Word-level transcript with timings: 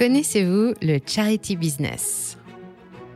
Connaissez-vous 0.00 0.72
le 0.80 0.98
charity 1.04 1.56
business? 1.56 2.38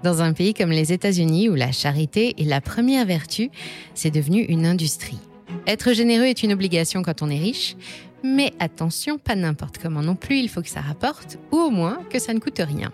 Dans 0.03 0.21
un 0.21 0.35
pays 0.35 0.53
comme 0.53 0.69
les 0.69 0.93
États-Unis 0.93 1.49
où 1.49 1.55
la 1.55 1.73
charité 1.73 2.35
est 2.39 2.45
la 2.45 2.61
première 2.61 3.07
vertu, 3.07 3.49
c'est 3.95 4.11
devenu 4.11 4.43
une 4.43 4.67
industrie. 4.67 5.17
Être 5.67 5.95
généreux 5.95 6.27
est 6.27 6.43
une 6.43 6.53
obligation 6.53 7.01
quand 7.01 7.23
on 7.23 7.31
est 7.31 7.39
riche, 7.39 7.75
mais 8.23 8.53
attention, 8.59 9.17
pas 9.17 9.35
n'importe 9.35 9.79
comment 9.79 10.03
non 10.03 10.15
plus, 10.15 10.41
il 10.41 10.51
faut 10.51 10.61
que 10.61 10.69
ça 10.69 10.83
rapporte, 10.83 11.39
ou 11.53 11.57
au 11.57 11.71
moins 11.71 12.01
que 12.11 12.19
ça 12.19 12.35
ne 12.35 12.39
coûte 12.39 12.61
rien. 12.61 12.93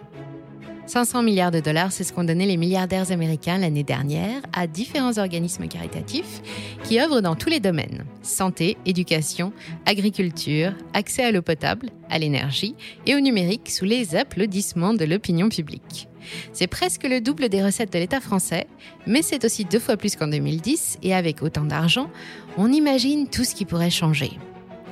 500 0.90 1.22
milliards 1.22 1.52
de 1.52 1.60
dollars, 1.60 1.92
c'est 1.92 2.02
ce 2.02 2.12
qu'ont 2.12 2.24
donné 2.24 2.46
les 2.46 2.56
milliardaires 2.56 3.12
américains 3.12 3.58
l'année 3.58 3.84
dernière 3.84 4.42
à 4.52 4.66
différents 4.66 5.18
organismes 5.18 5.68
caritatifs 5.68 6.42
qui 6.82 7.00
œuvrent 7.00 7.22
dans 7.22 7.36
tous 7.36 7.48
les 7.48 7.60
domaines 7.60 8.04
santé, 8.22 8.76
éducation, 8.86 9.52
agriculture, 9.86 10.72
accès 10.92 11.22
à 11.22 11.30
l'eau 11.30 11.42
potable, 11.42 11.90
à 12.08 12.18
l'énergie 12.18 12.74
et 13.06 13.14
au 13.14 13.20
numérique 13.20 13.70
sous 13.70 13.84
les 13.84 14.16
applaudissements 14.16 14.92
de 14.92 15.04
l'opinion 15.04 15.48
publique. 15.48 16.08
C'est 16.52 16.66
presque 16.66 17.04
le 17.04 17.20
double 17.20 17.50
des 17.50 17.62
recettes 17.62 17.92
de 17.92 17.98
l'État 18.00 18.20
français, 18.20 18.66
mais 19.06 19.22
c'est 19.22 19.44
aussi 19.44 19.64
deux 19.64 19.78
fois 19.78 19.96
plus 19.96 20.16
qu'en 20.16 20.26
2010 20.26 20.98
et 21.04 21.14
avec 21.14 21.40
autant 21.40 21.64
d'argent, 21.64 22.10
on 22.58 22.70
imagine 22.72 23.28
tout 23.28 23.44
ce 23.44 23.54
qui 23.54 23.64
pourrait 23.64 23.90
changer. 23.90 24.32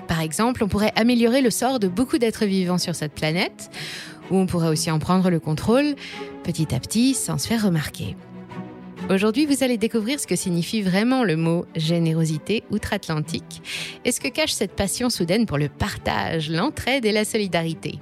Par 0.06 0.20
exemple, 0.20 0.64
on 0.64 0.68
pourrait 0.68 0.92
améliorer 0.96 1.42
le 1.42 1.50
sort 1.50 1.80
de 1.80 1.88
beaucoup 1.88 2.18
d'êtres 2.18 2.46
vivants 2.46 2.78
sur 2.78 2.94
cette 2.94 3.12
planète, 3.12 3.70
ou 4.30 4.36
on 4.36 4.46
pourrait 4.46 4.68
aussi 4.68 4.90
en 4.90 4.98
prendre 4.98 5.30
le 5.30 5.40
contrôle 5.40 5.94
petit 6.44 6.74
à 6.74 6.80
petit 6.80 7.14
sans 7.14 7.38
se 7.38 7.46
faire 7.46 7.64
remarquer. 7.64 8.16
Aujourd'hui, 9.10 9.46
vous 9.46 9.64
allez 9.64 9.78
découvrir 9.78 10.20
ce 10.20 10.26
que 10.26 10.36
signifie 10.36 10.82
vraiment 10.82 11.24
le 11.24 11.36
mot 11.36 11.64
générosité 11.76 12.64
outre-Atlantique 12.70 13.62
et 14.04 14.12
ce 14.12 14.20
que 14.20 14.28
cache 14.28 14.52
cette 14.52 14.76
passion 14.76 15.08
soudaine 15.08 15.46
pour 15.46 15.56
le 15.56 15.68
partage, 15.68 16.50
l'entraide 16.50 17.06
et 17.06 17.12
la 17.12 17.24
solidarité. 17.24 17.98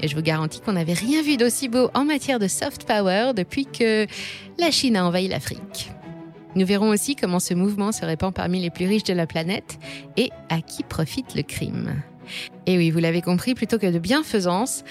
Et 0.00 0.08
je 0.08 0.14
vous 0.14 0.22
garantis 0.22 0.60
qu'on 0.60 0.72
n'avait 0.72 0.92
rien 0.92 1.22
vu 1.22 1.38
d'aussi 1.38 1.68
beau 1.68 1.88
en 1.94 2.04
matière 2.04 2.38
de 2.38 2.48
soft 2.48 2.84
power 2.84 3.32
depuis 3.34 3.64
que 3.64 4.06
la 4.58 4.70
Chine 4.70 4.96
a 4.96 5.06
envahi 5.06 5.28
l'Afrique. 5.28 5.90
Nous 6.56 6.66
verrons 6.66 6.90
aussi 6.90 7.16
comment 7.16 7.40
ce 7.40 7.54
mouvement 7.54 7.90
se 7.90 8.04
répand 8.04 8.32
parmi 8.32 8.60
les 8.60 8.70
plus 8.70 8.86
riches 8.86 9.04
de 9.04 9.14
la 9.14 9.26
planète 9.26 9.78
et 10.16 10.30
à 10.50 10.60
qui 10.60 10.82
profite 10.82 11.34
le 11.34 11.42
crime. 11.42 12.02
Et 12.66 12.76
oui, 12.76 12.90
vous 12.90 13.00
l'avez 13.00 13.22
compris, 13.22 13.54
plutôt 13.54 13.78
que 13.78 13.90
de 13.90 13.98
bienfaisance, 13.98 14.84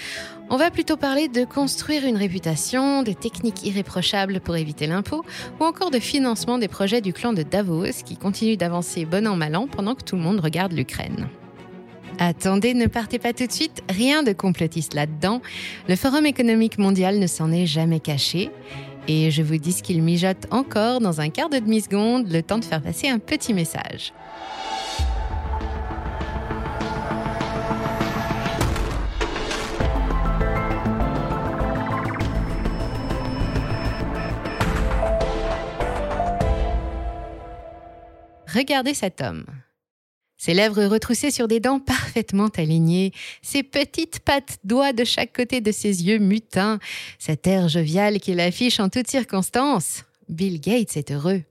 on 0.50 0.56
va 0.56 0.70
plutôt 0.70 0.96
parler 0.96 1.28
de 1.28 1.44
construire 1.44 2.04
une 2.04 2.16
réputation, 2.16 3.02
des 3.02 3.14
techniques 3.14 3.64
irréprochables 3.64 4.40
pour 4.40 4.56
éviter 4.56 4.86
l'impôt, 4.86 5.24
ou 5.60 5.64
encore 5.64 5.90
de 5.90 5.98
financement 5.98 6.58
des 6.58 6.68
projets 6.68 7.00
du 7.00 7.12
clan 7.12 7.32
de 7.32 7.42
Davos 7.42 8.02
qui 8.04 8.16
continue 8.16 8.56
d'avancer 8.56 9.04
bon 9.04 9.26
an 9.26 9.36
mal 9.36 9.56
an 9.56 9.66
pendant 9.66 9.94
que 9.94 10.04
tout 10.04 10.16
le 10.16 10.22
monde 10.22 10.40
regarde 10.40 10.72
l'Ukraine. 10.72 11.28
Attendez, 12.18 12.74
ne 12.74 12.86
partez 12.86 13.18
pas 13.18 13.32
tout 13.32 13.46
de 13.46 13.52
suite, 13.52 13.82
rien 13.88 14.22
de 14.22 14.32
complotiste 14.32 14.94
là-dedans. 14.94 15.40
Le 15.88 15.96
Forum 15.96 16.26
économique 16.26 16.78
mondial 16.78 17.18
ne 17.18 17.26
s'en 17.26 17.50
est 17.50 17.66
jamais 17.66 18.00
caché. 18.00 18.50
Et 19.08 19.30
je 19.30 19.42
vous 19.42 19.58
dis 19.58 19.74
qu'il 19.82 20.02
mijote 20.02 20.46
encore 20.50 21.00
dans 21.00 21.20
un 21.20 21.28
quart 21.28 21.50
de 21.50 21.58
demi-seconde, 21.58 22.30
le 22.30 22.42
temps 22.42 22.58
de 22.58 22.64
faire 22.64 22.80
passer 22.80 23.08
un 23.08 23.18
petit 23.18 23.52
message. 23.52 24.12
Regardez 38.54 38.94
cet 38.94 39.20
homme. 39.20 39.46
Ses 40.36 40.54
lèvres 40.54 40.84
retroussées 40.84 41.30
sur 41.30 41.48
des 41.48 41.58
dents 41.58 41.80
parfaitement 41.80 42.48
alignées, 42.56 43.12
ses 43.42 43.62
petites 43.62 44.20
pattes 44.20 44.58
doigts 44.62 44.92
de 44.92 45.04
chaque 45.04 45.34
côté 45.34 45.60
de 45.60 45.72
ses 45.72 46.04
yeux 46.04 46.18
mutins, 46.18 46.78
cet 47.18 47.46
air 47.46 47.68
jovial 47.68 48.20
qu'il 48.20 48.40
affiche 48.40 48.78
en 48.78 48.88
toutes 48.88 49.08
circonstances. 49.08 50.04
Bill 50.28 50.60
Gates 50.60 50.96
est 50.96 51.10
heureux. 51.10 51.42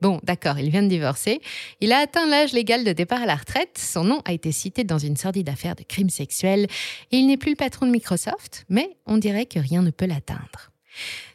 Bon, 0.00 0.20
d'accord, 0.24 0.58
il 0.58 0.70
vient 0.70 0.82
de 0.82 0.88
divorcer. 0.88 1.40
Il 1.80 1.92
a 1.92 1.98
atteint 1.98 2.26
l'âge 2.26 2.52
légal 2.52 2.82
de 2.82 2.92
départ 2.92 3.22
à 3.22 3.26
la 3.26 3.36
retraite. 3.36 3.78
Son 3.78 4.02
nom 4.02 4.20
a 4.24 4.32
été 4.32 4.50
cité 4.50 4.82
dans 4.82 4.98
une 4.98 5.16
sordide 5.16 5.48
affaire 5.48 5.76
de 5.76 5.84
crime 5.84 6.10
sexuel. 6.10 6.66
Il 7.12 7.28
n'est 7.28 7.36
plus 7.36 7.52
le 7.52 7.56
patron 7.56 7.86
de 7.86 7.92
Microsoft, 7.92 8.64
mais 8.68 8.96
on 9.06 9.16
dirait 9.16 9.46
que 9.46 9.60
rien 9.60 9.82
ne 9.82 9.90
peut 9.90 10.06
l'atteindre 10.06 10.72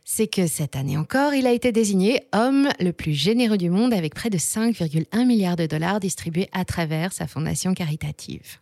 c'est 0.09 0.27
que 0.27 0.47
cette 0.47 0.77
année 0.77 0.97
encore, 0.97 1.33
il 1.33 1.45
a 1.45 1.51
été 1.51 1.73
désigné 1.73 2.29
homme 2.33 2.69
le 2.79 2.93
plus 2.93 3.11
généreux 3.11 3.57
du 3.57 3.69
monde 3.69 3.93
avec 3.93 4.15
près 4.15 4.29
de 4.29 4.37
5,1 4.37 5.25
milliards 5.25 5.57
de 5.57 5.65
dollars 5.65 5.99
distribués 5.99 6.47
à 6.53 6.63
travers 6.63 7.11
sa 7.11 7.27
fondation 7.27 7.73
caritative. 7.73 8.59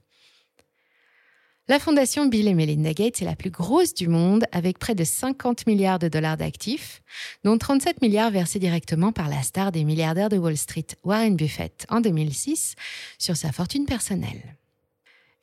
La 1.68 1.78
fondation 1.78 2.26
Bill 2.26 2.48
et 2.48 2.56
Melinda 2.56 2.94
Gates 2.94 3.22
est 3.22 3.26
la 3.26 3.36
plus 3.36 3.52
grosse 3.52 3.94
du 3.94 4.08
monde 4.08 4.46
avec 4.52 4.80
près 4.80 4.96
de 4.96 5.04
50 5.04 5.68
milliards 5.68 6.00
de 6.00 6.08
dollars 6.08 6.38
d'actifs, 6.38 7.04
dont 7.44 7.60
37 7.60 8.02
milliards 8.02 8.32
versés 8.32 8.58
directement 8.58 9.12
par 9.12 9.30
la 9.30 9.44
star 9.44 9.72
des 9.72 9.84
milliardaires 9.84 10.30
de 10.30 10.38
Wall 10.38 10.58
Street, 10.58 10.88
Warren 11.04 11.36
Buffett, 11.36 11.86
en 11.90 12.02
2006, 12.02 12.74
sur 13.20 13.38
sa 13.38 13.52
fortune 13.52 13.86
personnelle. 13.86 14.58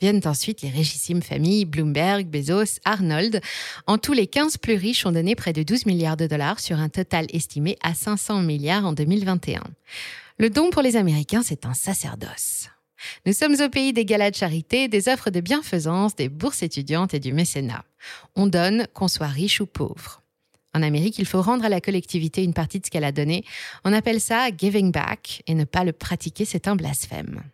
Viennent 0.02 0.22
ensuite 0.24 0.62
les 0.62 0.68
richissimes 0.68 1.22
familles 1.22 1.64
Bloomberg, 1.64 2.26
Bezos, 2.26 2.80
Arnold. 2.84 3.40
En 3.86 3.98
tous, 3.98 4.12
les 4.12 4.26
15 4.26 4.58
plus 4.58 4.74
riches 4.74 5.06
ont 5.06 5.12
donné 5.12 5.36
près 5.36 5.52
de 5.52 5.62
12 5.62 5.86
milliards 5.86 6.16
de 6.16 6.26
dollars 6.26 6.58
sur 6.58 6.80
un 6.80 6.88
total 6.88 7.26
estimé 7.32 7.78
à 7.84 7.94
500 7.94 8.42
milliards 8.42 8.84
en 8.84 8.94
2021. 8.94 9.62
Le 10.38 10.50
don 10.50 10.70
pour 10.70 10.82
les 10.82 10.96
Américains, 10.96 11.44
c'est 11.44 11.66
un 11.66 11.74
sacerdoce. 11.74 12.68
Nous 13.26 13.32
sommes 13.32 13.54
au 13.60 13.68
pays 13.68 13.92
des 13.92 14.04
galas 14.04 14.32
de 14.32 14.34
charité, 14.34 14.88
des 14.88 15.06
offres 15.08 15.30
de 15.30 15.38
bienfaisance, 15.38 16.16
des 16.16 16.28
bourses 16.28 16.64
étudiantes 16.64 17.14
et 17.14 17.20
du 17.20 17.32
mécénat. 17.32 17.84
On 18.34 18.48
donne, 18.48 18.88
qu'on 18.94 19.06
soit 19.06 19.28
riche 19.28 19.60
ou 19.60 19.66
pauvre. 19.66 20.20
En 20.74 20.82
Amérique, 20.82 21.20
il 21.20 21.26
faut 21.26 21.42
rendre 21.42 21.64
à 21.64 21.68
la 21.68 21.80
collectivité 21.80 22.42
une 22.42 22.54
partie 22.54 22.80
de 22.80 22.86
ce 22.86 22.90
qu'elle 22.90 23.04
a 23.04 23.12
donné. 23.12 23.44
On 23.84 23.92
appelle 23.92 24.20
ça 24.20 24.48
giving 24.50 24.90
back 24.90 25.44
et 25.46 25.54
ne 25.54 25.62
pas 25.62 25.84
le 25.84 25.92
pratiquer, 25.92 26.44
c'est 26.44 26.66
un 26.66 26.74
blasphème. 26.74 27.44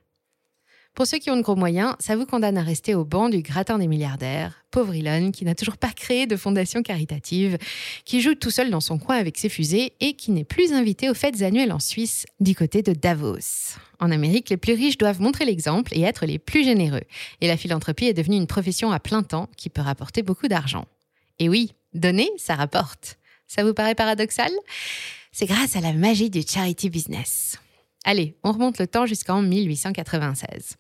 Pour 0.98 1.06
ceux 1.06 1.18
qui 1.18 1.30
ont 1.30 1.36
de 1.36 1.42
gros 1.42 1.54
moyens, 1.54 1.94
ça 2.00 2.16
vous 2.16 2.26
condamne 2.26 2.58
à 2.58 2.62
rester 2.64 2.96
au 2.96 3.04
banc 3.04 3.28
du 3.28 3.40
gratin 3.40 3.78
des 3.78 3.86
milliardaires. 3.86 4.64
Pauvre 4.72 4.96
Elon, 4.96 5.30
qui 5.30 5.44
n'a 5.44 5.54
toujours 5.54 5.76
pas 5.76 5.92
créé 5.92 6.26
de 6.26 6.34
fondation 6.34 6.82
caritative, 6.82 7.56
qui 8.04 8.20
joue 8.20 8.34
tout 8.34 8.50
seul 8.50 8.68
dans 8.68 8.80
son 8.80 8.98
coin 8.98 9.14
avec 9.14 9.38
ses 9.38 9.48
fusées 9.48 9.92
et 10.00 10.14
qui 10.14 10.32
n'est 10.32 10.42
plus 10.42 10.72
invité 10.72 11.08
aux 11.08 11.14
fêtes 11.14 11.40
annuelles 11.42 11.70
en 11.70 11.78
Suisse, 11.78 12.26
du 12.40 12.56
côté 12.56 12.82
de 12.82 12.94
Davos. 12.94 13.76
En 14.00 14.10
Amérique, 14.10 14.50
les 14.50 14.56
plus 14.56 14.72
riches 14.72 14.98
doivent 14.98 15.20
montrer 15.20 15.44
l'exemple 15.44 15.96
et 15.96 16.00
être 16.00 16.26
les 16.26 16.40
plus 16.40 16.64
généreux. 16.64 17.04
Et 17.40 17.46
la 17.46 17.56
philanthropie 17.56 18.06
est 18.06 18.12
devenue 18.12 18.34
une 18.34 18.48
profession 18.48 18.90
à 18.90 18.98
plein 18.98 19.22
temps 19.22 19.48
qui 19.56 19.68
peut 19.70 19.82
rapporter 19.82 20.22
beaucoup 20.22 20.48
d'argent. 20.48 20.86
Et 21.38 21.48
oui, 21.48 21.74
donner, 21.94 22.28
ça 22.38 22.56
rapporte. 22.56 23.18
Ça 23.46 23.62
vous 23.62 23.72
paraît 23.72 23.94
paradoxal? 23.94 24.50
C'est 25.30 25.46
grâce 25.46 25.76
à 25.76 25.80
la 25.80 25.92
magie 25.92 26.28
du 26.28 26.42
charity 26.42 26.90
business. 26.90 27.56
Allez, 28.04 28.34
on 28.42 28.50
remonte 28.50 28.80
le 28.80 28.88
temps 28.88 29.06
jusqu'en 29.06 29.42
1896. 29.42 30.76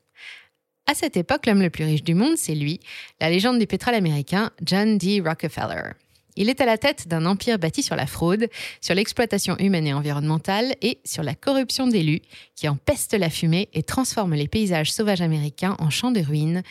À 0.90 0.94
cette 0.94 1.18
époque, 1.18 1.44
l'homme 1.44 1.60
le 1.60 1.68
plus 1.68 1.84
riche 1.84 2.02
du 2.02 2.14
monde, 2.14 2.38
c'est 2.38 2.54
lui, 2.54 2.80
la 3.20 3.28
légende 3.28 3.58
du 3.58 3.66
pétrole 3.66 3.94
américain 3.94 4.50
John 4.64 4.96
D. 4.96 5.20
Rockefeller. 5.20 5.92
Il 6.34 6.48
est 6.48 6.62
à 6.62 6.64
la 6.64 6.78
tête 6.78 7.08
d'un 7.08 7.26
empire 7.26 7.58
bâti 7.58 7.82
sur 7.82 7.94
la 7.94 8.06
fraude, 8.06 8.48
sur 8.80 8.94
l'exploitation 8.94 9.54
humaine 9.58 9.86
et 9.86 9.92
environnementale 9.92 10.76
et 10.80 10.98
sur 11.04 11.22
la 11.22 11.34
corruption 11.34 11.88
d'élus 11.88 12.22
qui 12.56 12.70
empeste 12.70 13.12
la 13.12 13.28
fumée 13.28 13.68
et 13.74 13.82
transforme 13.82 14.32
les 14.32 14.48
paysages 14.48 14.90
sauvages 14.90 15.20
américains 15.20 15.76
en 15.78 15.90
champs 15.90 16.10
de 16.10 16.20
ruines, 16.20 16.62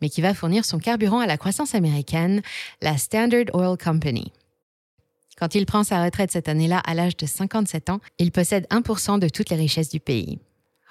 mais 0.00 0.08
qui 0.08 0.22
va 0.22 0.34
fournir 0.34 0.64
son 0.64 0.80
carburant 0.80 1.20
à 1.20 1.26
la 1.26 1.38
croissance 1.38 1.76
américaine, 1.76 2.42
la 2.80 2.96
Standard 2.96 3.54
Oil 3.54 3.78
Company. 3.78 4.32
Quand 5.38 5.54
il 5.54 5.66
prend 5.66 5.84
sa 5.84 6.02
retraite 6.02 6.32
cette 6.32 6.48
année-là 6.48 6.80
à 6.80 6.94
l'âge 6.94 7.16
de 7.16 7.26
57 7.26 7.90
ans, 7.90 8.00
il 8.18 8.32
possède 8.32 8.66
1% 8.70 9.20
de 9.20 9.28
toutes 9.28 9.50
les 9.50 9.56
richesses 9.56 9.90
du 9.90 10.00
pays. 10.00 10.40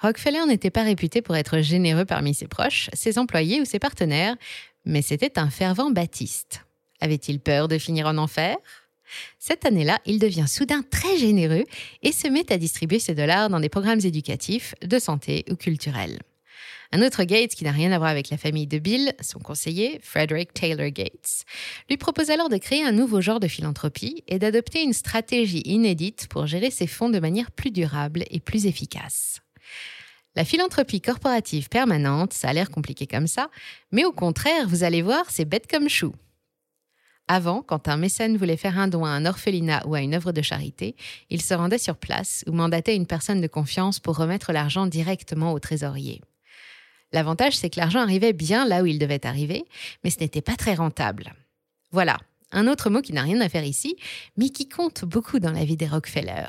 Rockefeller 0.02 0.44
n'était 0.48 0.70
pas 0.70 0.82
réputé 0.82 1.22
pour 1.22 1.36
être 1.36 1.60
généreux 1.60 2.04
parmi 2.04 2.34
ses 2.34 2.48
proches, 2.48 2.90
ses 2.92 3.18
employés 3.18 3.60
ou 3.60 3.64
ses 3.64 3.78
partenaires, 3.78 4.34
mais 4.84 5.00
c'était 5.00 5.38
un 5.38 5.48
fervent 5.48 5.92
baptiste. 5.92 6.64
Avait-il 7.00 7.38
peur 7.38 7.68
de 7.68 7.78
finir 7.78 8.08
en 8.08 8.18
enfer? 8.18 8.56
Cette 9.38 9.64
année-là, 9.64 10.00
il 10.04 10.18
devient 10.18 10.48
soudain 10.48 10.82
très 10.82 11.18
généreux 11.18 11.64
et 12.02 12.10
se 12.10 12.26
met 12.26 12.52
à 12.52 12.58
distribuer 12.58 12.98
ses 12.98 13.14
dollars 13.14 13.48
dans 13.48 13.60
des 13.60 13.68
programmes 13.68 14.00
éducatifs, 14.00 14.74
de 14.84 14.98
santé 14.98 15.44
ou 15.48 15.54
culturels. 15.54 16.18
Un 16.90 17.00
autre 17.02 17.22
Gates, 17.22 17.54
qui 17.54 17.62
n'a 17.62 17.70
rien 17.70 17.92
à 17.92 17.98
voir 17.98 18.10
avec 18.10 18.28
la 18.28 18.36
famille 18.36 18.66
de 18.66 18.78
Bill, 18.78 19.14
son 19.20 19.38
conseiller, 19.38 20.00
Frederick 20.02 20.52
Taylor 20.52 20.90
Gates, 20.90 21.44
lui 21.88 21.96
propose 21.96 22.30
alors 22.30 22.48
de 22.48 22.58
créer 22.58 22.84
un 22.84 22.92
nouveau 22.92 23.20
genre 23.20 23.40
de 23.40 23.48
philanthropie 23.48 24.24
et 24.26 24.40
d'adopter 24.40 24.82
une 24.82 24.92
stratégie 24.92 25.62
inédite 25.64 26.26
pour 26.28 26.46
gérer 26.46 26.70
ses 26.72 26.88
fonds 26.88 27.08
de 27.08 27.20
manière 27.20 27.52
plus 27.52 27.70
durable 27.70 28.24
et 28.30 28.40
plus 28.40 28.66
efficace. 28.66 29.40
La 30.34 30.44
philanthropie 30.46 31.02
corporative 31.02 31.68
permanente, 31.68 32.32
ça 32.32 32.48
a 32.48 32.52
l'air 32.54 32.70
compliqué 32.70 33.06
comme 33.06 33.26
ça, 33.26 33.50
mais 33.90 34.04
au 34.04 34.12
contraire, 34.12 34.66
vous 34.66 34.82
allez 34.82 35.02
voir, 35.02 35.26
c'est 35.28 35.44
bête 35.44 35.70
comme 35.70 35.90
chou. 35.90 36.14
Avant, 37.28 37.62
quand 37.62 37.86
un 37.88 37.96
mécène 37.96 38.36
voulait 38.36 38.56
faire 38.56 38.78
un 38.78 38.88
don 38.88 39.04
à 39.04 39.10
un 39.10 39.26
orphelinat 39.26 39.86
ou 39.86 39.94
à 39.94 40.00
une 40.00 40.14
œuvre 40.14 40.32
de 40.32 40.42
charité, 40.42 40.96
il 41.30 41.42
se 41.42 41.54
rendait 41.54 41.78
sur 41.78 41.96
place 41.96 42.44
ou 42.46 42.52
mandatait 42.52 42.96
une 42.96 43.06
personne 43.06 43.40
de 43.40 43.46
confiance 43.46 44.00
pour 44.00 44.16
remettre 44.16 44.52
l'argent 44.52 44.86
directement 44.86 45.52
au 45.52 45.58
trésorier. 45.58 46.22
L'avantage, 47.12 47.56
c'est 47.56 47.68
que 47.68 47.78
l'argent 47.78 48.00
arrivait 48.00 48.32
bien 48.32 48.66
là 48.66 48.82
où 48.82 48.86
il 48.86 48.98
devait 48.98 49.26
arriver, 49.26 49.64
mais 50.02 50.10
ce 50.10 50.20
n'était 50.20 50.40
pas 50.40 50.56
très 50.56 50.74
rentable. 50.74 51.34
Voilà, 51.90 52.18
un 52.52 52.66
autre 52.68 52.88
mot 52.88 53.02
qui 53.02 53.12
n'a 53.12 53.22
rien 53.22 53.40
à 53.40 53.48
faire 53.50 53.64
ici, 53.64 53.96
mais 54.38 54.48
qui 54.48 54.68
compte 54.68 55.04
beaucoup 55.04 55.38
dans 55.38 55.52
la 55.52 55.64
vie 55.64 55.76
des 55.76 55.86
Rockefeller. 55.86 56.46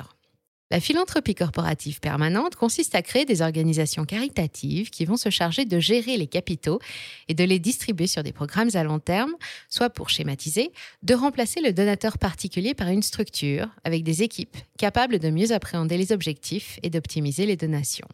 La 0.70 0.80
philanthropie 0.80 1.34
corporative 1.34 2.00
permanente 2.00 2.56
consiste 2.56 2.94
à 2.94 3.02
créer 3.02 3.26
des 3.26 3.42
organisations 3.42 4.04
caritatives 4.04 4.90
qui 4.90 5.04
vont 5.04 5.18
se 5.18 5.28
charger 5.28 5.66
de 5.66 5.78
gérer 5.78 6.16
les 6.16 6.26
capitaux 6.26 6.80
et 7.28 7.34
de 7.34 7.44
les 7.44 7.58
distribuer 7.58 8.06
sur 8.06 8.22
des 8.22 8.32
programmes 8.32 8.70
à 8.74 8.82
long 8.82 8.98
terme, 8.98 9.34
soit 9.68 9.90
pour 9.90 10.08
schématiser, 10.08 10.72
de 11.02 11.14
remplacer 11.14 11.60
le 11.60 11.72
donateur 11.72 12.16
particulier 12.18 12.74
par 12.74 12.88
une 12.88 13.02
structure 13.02 13.68
avec 13.84 14.04
des 14.04 14.22
équipes 14.22 14.56
capables 14.78 15.18
de 15.18 15.30
mieux 15.30 15.52
appréhender 15.52 15.98
les 15.98 16.12
objectifs 16.12 16.78
et 16.82 16.90
d'optimiser 16.90 17.44
les 17.44 17.56
donations. 17.56 18.08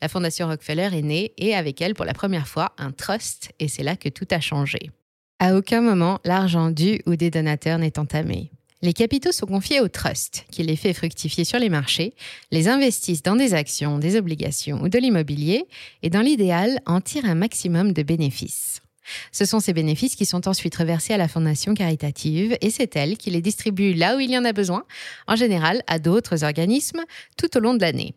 La 0.00 0.08
Fondation 0.08 0.46
Rockefeller 0.46 0.90
est 0.92 1.02
née 1.02 1.32
et 1.38 1.56
avec 1.56 1.82
elle 1.82 1.94
pour 1.94 2.04
la 2.04 2.14
première 2.14 2.46
fois 2.46 2.72
un 2.78 2.92
trust 2.92 3.50
et 3.58 3.66
c'est 3.66 3.82
là 3.82 3.96
que 3.96 4.08
tout 4.08 4.28
a 4.30 4.40
changé. 4.40 4.90
À 5.40 5.56
aucun 5.56 5.80
moment 5.80 6.20
l'argent 6.24 6.70
dû 6.70 7.00
ou 7.06 7.16
des 7.16 7.30
donateurs 7.30 7.78
n'est 7.78 7.98
entamé. 7.98 8.52
Les 8.80 8.92
capitaux 8.92 9.32
sont 9.32 9.46
confiés 9.46 9.80
au 9.80 9.88
trust, 9.88 10.44
qui 10.52 10.62
les 10.62 10.76
fait 10.76 10.92
fructifier 10.92 11.44
sur 11.44 11.58
les 11.58 11.68
marchés, 11.68 12.14
les 12.52 12.68
investissent 12.68 13.24
dans 13.24 13.34
des 13.34 13.52
actions, 13.52 13.98
des 13.98 14.16
obligations 14.16 14.80
ou 14.82 14.88
de 14.88 14.98
l'immobilier, 14.98 15.66
et 16.02 16.10
dans 16.10 16.20
l'idéal, 16.20 16.78
en 16.86 17.00
tirent 17.00 17.24
un 17.24 17.34
maximum 17.34 17.92
de 17.92 18.04
bénéfices. 18.04 18.80
Ce 19.32 19.44
sont 19.44 19.58
ces 19.58 19.72
bénéfices 19.72 20.14
qui 20.14 20.26
sont 20.26 20.46
ensuite 20.46 20.76
reversés 20.76 21.12
à 21.12 21.16
la 21.16 21.26
fondation 21.26 21.74
caritative, 21.74 22.56
et 22.60 22.70
c'est 22.70 22.94
elle 22.94 23.16
qui 23.16 23.30
les 23.30 23.42
distribue 23.42 23.94
là 23.94 24.16
où 24.16 24.20
il 24.20 24.30
y 24.30 24.38
en 24.38 24.44
a 24.44 24.52
besoin, 24.52 24.84
en 25.26 25.34
général 25.34 25.82
à 25.88 25.98
d'autres 25.98 26.44
organismes, 26.44 27.04
tout 27.36 27.56
au 27.56 27.60
long 27.60 27.74
de 27.74 27.80
l'année. 27.80 28.14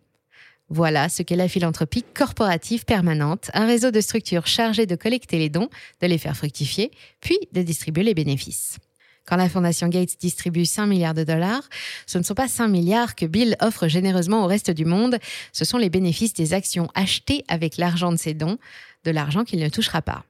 Voilà 0.70 1.10
ce 1.10 1.24
qu'est 1.24 1.36
la 1.36 1.50
philanthropie 1.50 2.04
corporative 2.14 2.86
permanente, 2.86 3.50
un 3.56 3.66
réseau 3.66 3.90
de 3.90 4.00
structures 4.00 4.46
chargées 4.46 4.86
de 4.86 4.96
collecter 4.96 5.40
les 5.40 5.50
dons, 5.50 5.70
de 6.02 6.08
les 6.08 6.20
faire 6.20 6.38
fructifier, 6.38 6.92
puis 7.20 7.40
de 7.52 7.64
distribuer 7.64 8.04
les 8.04 8.14
bénéfices. 8.14 8.78
Quand 9.26 9.36
la 9.36 9.50
Fondation 9.50 9.88
Gates 9.88 10.20
distribue 10.20 10.66
5 10.66 10.88
milliards 10.88 11.14
de 11.14 11.24
dollars, 11.24 11.64
ce 12.06 12.18
ne 12.18 12.24
sont 12.24 12.34
pas 12.34 12.48
5 12.48 12.68
milliards 12.68 13.16
que 13.16 13.26
Bill 13.26 13.56
offre 13.62 13.88
généreusement 13.88 14.44
au 14.44 14.48
reste 14.48 14.72
du 14.72 14.86
monde, 14.86 15.18
ce 15.54 15.66
sont 15.66 15.78
les 15.78 15.90
bénéfices 15.90 16.34
des 16.34 16.54
actions 16.54 16.90
achetées 16.96 17.44
avec 17.48 17.78
l'argent 17.78 18.12
de 18.12 18.18
ses 18.18 18.34
dons, 18.34 18.58
de 19.04 19.12
l'argent 19.12 19.44
qu'il 19.44 19.60
ne 19.60 19.70
touchera 19.70 20.02
pas. 20.02 20.26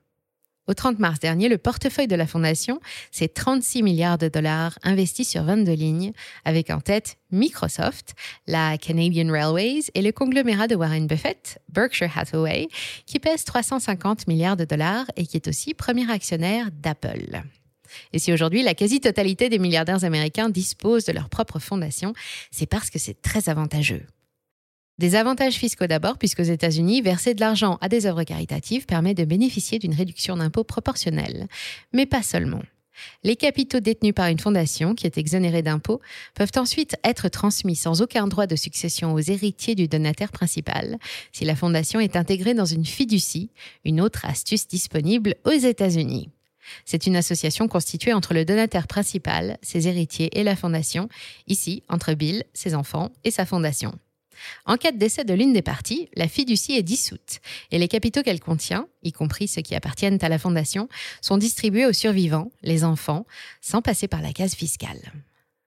Au 0.68 0.74
30 0.74 1.00
mars 1.00 1.20
dernier, 1.20 1.50
le 1.50 1.58
portefeuille 1.58 2.08
de 2.08 2.16
la 2.16 2.28
Fondation, 2.28 2.80
c'est 3.10 3.34
36 3.34 3.82
milliards 3.82 4.18
de 4.18 4.28
dollars 4.28 4.78
investis 4.84 5.28
sur 5.28 5.44
22 5.44 5.72
lignes, 5.74 6.14
avec 6.46 6.70
en 6.70 6.80
tête 6.80 7.18
Microsoft, 7.32 8.14
la 8.48 8.78
Canadian 8.78 9.32
Railways 9.32 9.90
et 9.96 10.02
le 10.02 10.12
conglomérat 10.12 10.68
de 10.68 10.76
Warren 10.76 11.08
Buffett, 11.08 11.60
Berkshire 11.70 12.16
Hathaway, 12.16 12.68
qui 13.06 13.20
pèse 13.20 13.44
350 13.44 14.28
milliards 14.28 14.56
de 14.56 14.66
dollars 14.66 15.08
et 15.16 15.26
qui 15.26 15.38
est 15.38 15.48
aussi 15.48 15.74
premier 15.74 16.10
actionnaire 16.10 16.70
d'Apple. 16.72 17.42
Et 18.14 18.20
si 18.20 18.34
aujourd'hui 18.34 18.64
la 18.64 18.74
quasi-totalité 18.74 19.50
des 19.50 19.60
milliardaires 19.60 20.04
américains 20.04 20.50
disposent 20.50 21.06
de 21.06 21.14
leur 21.14 21.30
propre 21.30 21.60
fondation, 21.60 22.14
c'est 22.52 22.66
parce 22.66 22.90
que 22.90 23.00
c'est 23.00 23.22
très 23.22 23.50
avantageux. 23.50 24.06
Des 24.98 25.16
avantages 25.16 25.56
fiscaux 25.56 25.88
d'abord, 25.88 26.18
puisqu'aux 26.18 26.44
États-Unis, 26.44 27.02
verser 27.02 27.34
de 27.34 27.40
l'argent 27.40 27.78
à 27.82 27.90
des 27.90 28.06
œuvres 28.06 28.24
caritatives 28.24 28.86
permet 28.86 29.16
de 29.16 29.26
bénéficier 29.26 29.80
d'une 29.80 29.96
réduction 29.96 30.38
d'impôt 30.38 30.64
proportionnelle. 30.64 31.48
Mais 31.92 32.06
pas 32.06 32.22
seulement. 32.22 32.62
Les 33.24 33.36
capitaux 33.36 33.80
détenus 33.80 34.14
par 34.14 34.28
une 34.28 34.40
fondation, 34.40 34.94
qui 34.96 35.08
est 35.08 35.18
exonérée 35.18 35.62
d'impôts, 35.62 36.02
peuvent 36.36 36.52
ensuite 36.56 36.98
être 37.04 37.30
transmis 37.30 37.76
sans 37.76 38.02
aucun 38.02 38.28
droit 38.28 38.48
de 38.48 38.56
succession 38.56 39.14
aux 39.14 39.20
héritiers 39.20 39.76
du 39.76 39.88
donataire 39.88 40.32
principal, 40.32 40.98
si 41.32 41.46
la 41.46 41.56
fondation 41.56 42.00
est 42.00 42.16
intégrée 42.16 42.54
dans 42.54 42.66
une 42.66 42.86
fiducie, 42.86 43.50
une 43.86 44.02
autre 44.02 44.26
astuce 44.26 44.68
disponible 44.68 45.36
aux 45.46 45.52
États-Unis. 45.52 46.30
C'est 46.86 47.08
une 47.08 47.16
association 47.16 47.68
constituée 47.68 48.14
entre 48.14 48.34
le 48.34 48.46
donateur 48.46 48.88
principal, 48.88 49.58
ses 49.62 49.88
héritiers 49.88 50.30
et 50.40 50.44
la 50.44 50.56
fondation, 50.56 51.10
ici 51.48 51.84
entre 51.90 52.14
Bill, 52.14 52.44
ses 52.54 52.76
enfants 52.76 53.12
et 53.24 53.32
sa 53.32 53.46
fondation. 53.46 53.94
En 54.66 54.78
cas 54.78 54.92
de 54.92 54.98
décès 54.98 55.24
de 55.24 55.34
l'une 55.34 55.54
des 55.54 55.62
parties, 55.62 56.10
la 56.16 56.28
fiducie 56.28 56.74
est 56.74 56.84
dissoute 56.84 57.40
et 57.72 57.78
les 57.78 57.88
capitaux 57.88 58.24
qu'elle 58.24 58.40
contient, 58.40 58.88
y 59.04 59.12
compris 59.12 59.48
ceux 59.48 59.62
qui 59.62 59.76
appartiennent 59.76 60.20
à 60.22 60.30
la 60.30 60.40
fondation, 60.40 60.90
sont 61.22 61.38
distribués 61.38 61.86
aux 61.86 61.94
survivants, 61.94 62.52
les 62.64 62.84
enfants, 62.84 63.26
sans 63.62 63.82
passer 63.82 64.08
par 64.08 64.22
la 64.22 64.34
case 64.34 64.56
fiscale. 64.56 65.12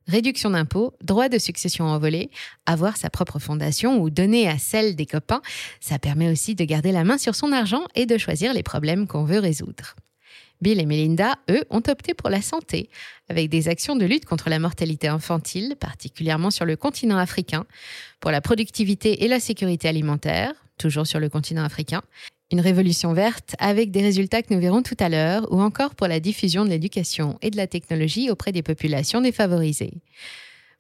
Réduction 0.07 0.51
d'impôts, 0.51 0.93
droit 1.03 1.31
de 1.31 1.39
succession 1.39 1.87
envolé, 1.87 2.31
avoir 2.67 2.99
sa 2.99 3.09
propre 3.09 3.39
fondation 3.39 4.01
ou 4.01 4.11
donner 4.11 4.49
à 4.49 4.59
celle 4.59 4.97
des 4.97 5.07
copains, 5.07 5.41
ça 5.81 5.99
permet 5.99 6.31
aussi 6.31 6.55
de 6.55 6.65
garder 6.65 6.93
la 6.93 7.05
main 7.05 7.17
sur 7.17 7.35
son 7.35 7.53
argent 7.53 7.85
et 7.95 8.05
de 8.05 8.19
choisir 8.19 8.53
les 8.53 8.63
problèmes 8.63 9.07
qu'on 9.07 9.25
veut 9.25 9.39
résoudre. 9.39 9.97
Bill 10.61 10.81
et 10.81 10.87
Melinda, 10.87 11.37
eux, 11.51 11.65
ont 11.71 11.83
opté 11.89 12.15
pour 12.15 12.31
la 12.31 12.43
santé, 12.43 12.89
avec 13.29 13.49
des 13.49 13.69
actions 13.69 13.97
de 13.97 14.05
lutte 14.05 14.25
contre 14.25 14.49
la 14.49 14.59
mortalité 14.59 15.09
infantile, 15.09 15.77
particulièrement 15.79 16.51
sur 16.51 16.65
le 16.65 16.77
continent 16.77 17.19
africain, 17.19 17.67
pour 18.21 18.31
la 18.31 18.41
productivité 18.41 19.25
et 19.25 19.29
la 19.29 19.41
sécurité 19.41 19.89
alimentaire, 19.89 20.53
toujours 20.79 21.07
sur 21.07 21.21
le 21.21 21.29
continent 21.29 21.65
africain, 21.65 22.03
une 22.51 22.61
révolution 22.61 23.13
verte 23.13 23.57
avec 23.59 23.91
des 23.91 24.03
résultats 24.03 24.43
que 24.43 24.53
nous 24.55 24.61
verrons 24.61 24.83
tout 24.83 24.97
à 25.01 25.09
l'heure, 25.09 25.51
ou 25.53 25.61
encore 25.61 25.95
pour 25.95 26.07
la 26.07 26.21
diffusion 26.21 26.65
de 26.65 26.71
l'éducation 26.71 27.39
et 27.43 27.51
de 27.51 27.57
la 27.57 27.67
technologie 27.67 28.31
auprès 28.31 28.53
des 28.53 28.63
populations 28.63 29.21
défavorisées. 29.21 29.95